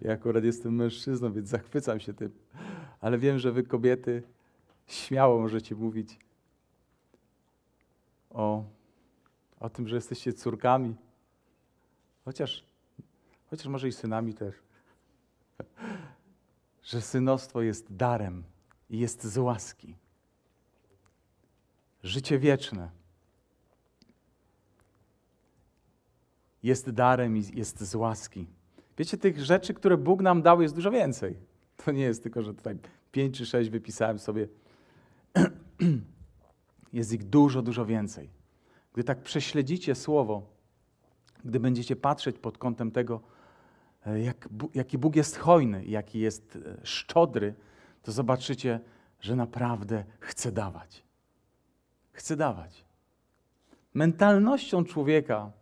Ja 0.00 0.12
akurat 0.12 0.44
jestem 0.44 0.74
mężczyzną, 0.74 1.32
więc 1.32 1.48
zachwycam 1.48 2.00
się 2.00 2.14
tym 2.14 2.42
ale 3.02 3.18
wiem, 3.18 3.38
że 3.38 3.52
wy 3.52 3.62
kobiety 3.62 4.22
śmiało 4.86 5.40
możecie 5.40 5.74
mówić 5.74 6.18
o, 8.30 8.64
o 9.60 9.70
tym, 9.70 9.88
że 9.88 9.96
jesteście 9.96 10.32
córkami, 10.32 10.94
chociaż, 12.24 12.64
chociaż 13.50 13.66
może 13.66 13.88
i 13.88 13.92
synami 13.92 14.34
też, 14.34 14.54
że 16.82 17.00
synostwo 17.00 17.62
jest 17.62 17.96
darem 17.96 18.44
i 18.90 18.98
jest 18.98 19.24
z 19.24 19.38
łaski. 19.38 19.96
Życie 22.02 22.38
wieczne 22.38 22.90
jest 26.62 26.90
darem 26.90 27.36
i 27.36 27.44
jest 27.54 27.80
z 27.80 27.94
łaski. 27.94 28.46
Wiecie, 28.98 29.18
tych 29.18 29.44
rzeczy, 29.44 29.74
które 29.74 29.96
Bóg 29.96 30.22
nam 30.22 30.42
dał, 30.42 30.62
jest 30.62 30.74
dużo 30.74 30.90
więcej. 30.90 31.36
To 31.76 31.92
nie 31.92 32.02
jest 32.02 32.22
tylko, 32.22 32.42
że 32.42 32.54
tutaj 32.54 32.76
pięć 33.12 33.38
czy 33.38 33.46
sześć 33.46 33.70
wypisałem 33.70 34.18
sobie. 34.18 34.48
Jest 36.92 37.12
ich 37.12 37.24
dużo, 37.24 37.62
dużo 37.62 37.86
więcej. 37.86 38.30
Gdy 38.92 39.04
tak 39.04 39.22
prześledzicie 39.22 39.94
słowo, 39.94 40.42
gdy 41.44 41.60
będziecie 41.60 41.96
patrzeć 41.96 42.38
pod 42.38 42.58
kątem 42.58 42.90
tego, 42.90 43.20
jak, 44.06 44.48
jaki 44.74 44.98
Bóg 44.98 45.16
jest 45.16 45.36
hojny, 45.36 45.84
jaki 45.84 46.18
jest 46.18 46.56
e, 46.56 46.80
szczodry, 46.82 47.54
to 48.02 48.12
zobaczycie, 48.12 48.80
że 49.20 49.36
naprawdę 49.36 50.04
chce 50.20 50.52
dawać. 50.52 51.02
Chce 52.12 52.36
dawać. 52.36 52.84
Mentalnością 53.94 54.84
człowieka, 54.84 55.52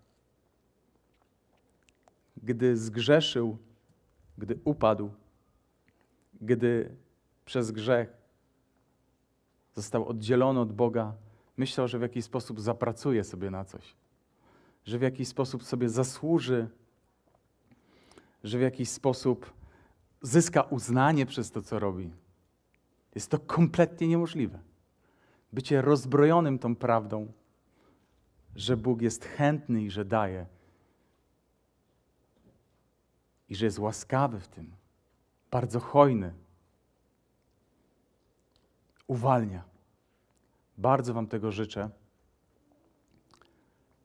gdy 2.43 2.77
zgrzeszył, 2.77 3.59
gdy 4.39 4.59
upadł, 4.65 5.11
gdy 6.41 6.97
przez 7.45 7.71
grzech 7.71 8.13
został 9.75 10.09
oddzielony 10.09 10.61
od 10.61 10.73
Boga, 10.73 11.15
myślał, 11.57 11.89
że 11.89 11.99
w 11.99 12.03
jakiś 12.03 12.25
sposób 12.25 12.61
zapracuje 12.61 13.25
sobie 13.25 13.51
na 13.51 13.65
coś, 13.65 13.95
że 14.85 14.99
w 14.99 15.03
jakiś 15.03 15.29
sposób 15.29 15.65
sobie 15.65 15.89
zasłuży, 15.89 16.69
że 18.45 18.59
w 18.59 18.63
jakiś 18.63 18.89
sposób 18.89 19.53
zyska 20.23 20.63
uznanie 20.63 21.27
przez 21.27 21.51
to, 21.51 21.63
co 21.63 21.79
robi. 21.79 22.11
Jest 23.15 23.31
to 23.31 23.39
kompletnie 23.39 24.09
niemożliwe. 24.09 24.59
Bycie 25.53 25.83
rozbrojonym 25.83 26.59
tą 26.59 26.77
prawdą, 26.77 27.33
że 28.57 28.77
Bóg 28.77 29.03
jest 29.03 29.25
chętny 29.25 29.83
i 29.83 29.91
że 29.91 30.05
daje, 30.05 30.47
i 33.49 33.55
że 33.55 33.65
jest 33.65 33.79
łaskawy 33.79 34.41
w 34.41 34.49
tym, 34.49 34.73
bardzo 35.51 35.81
hojny, 35.81 36.35
uwalnia. 39.07 39.65
Bardzo 40.79 41.15
Wam 41.15 41.27
tego 41.27 41.53
życzę, 41.53 41.91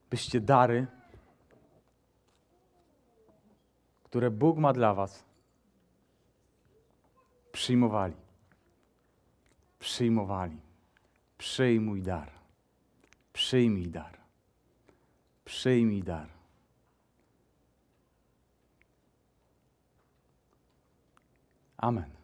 byście 0.10 0.42
dary, 0.42 0.88
które 4.16 4.32
Bóg 4.32 4.58
ma 4.58 4.74
dla 4.74 4.94
Was, 4.94 5.24
przyjmowali. 7.52 8.16
Przyjmowali. 9.80 10.58
Przyjmuj 11.38 12.02
dar. 12.02 12.32
Przyjmij 13.34 13.88
dar. 13.88 14.18
Przyjmij 15.46 16.04
dar. 16.04 16.30
Amen. 21.78 22.15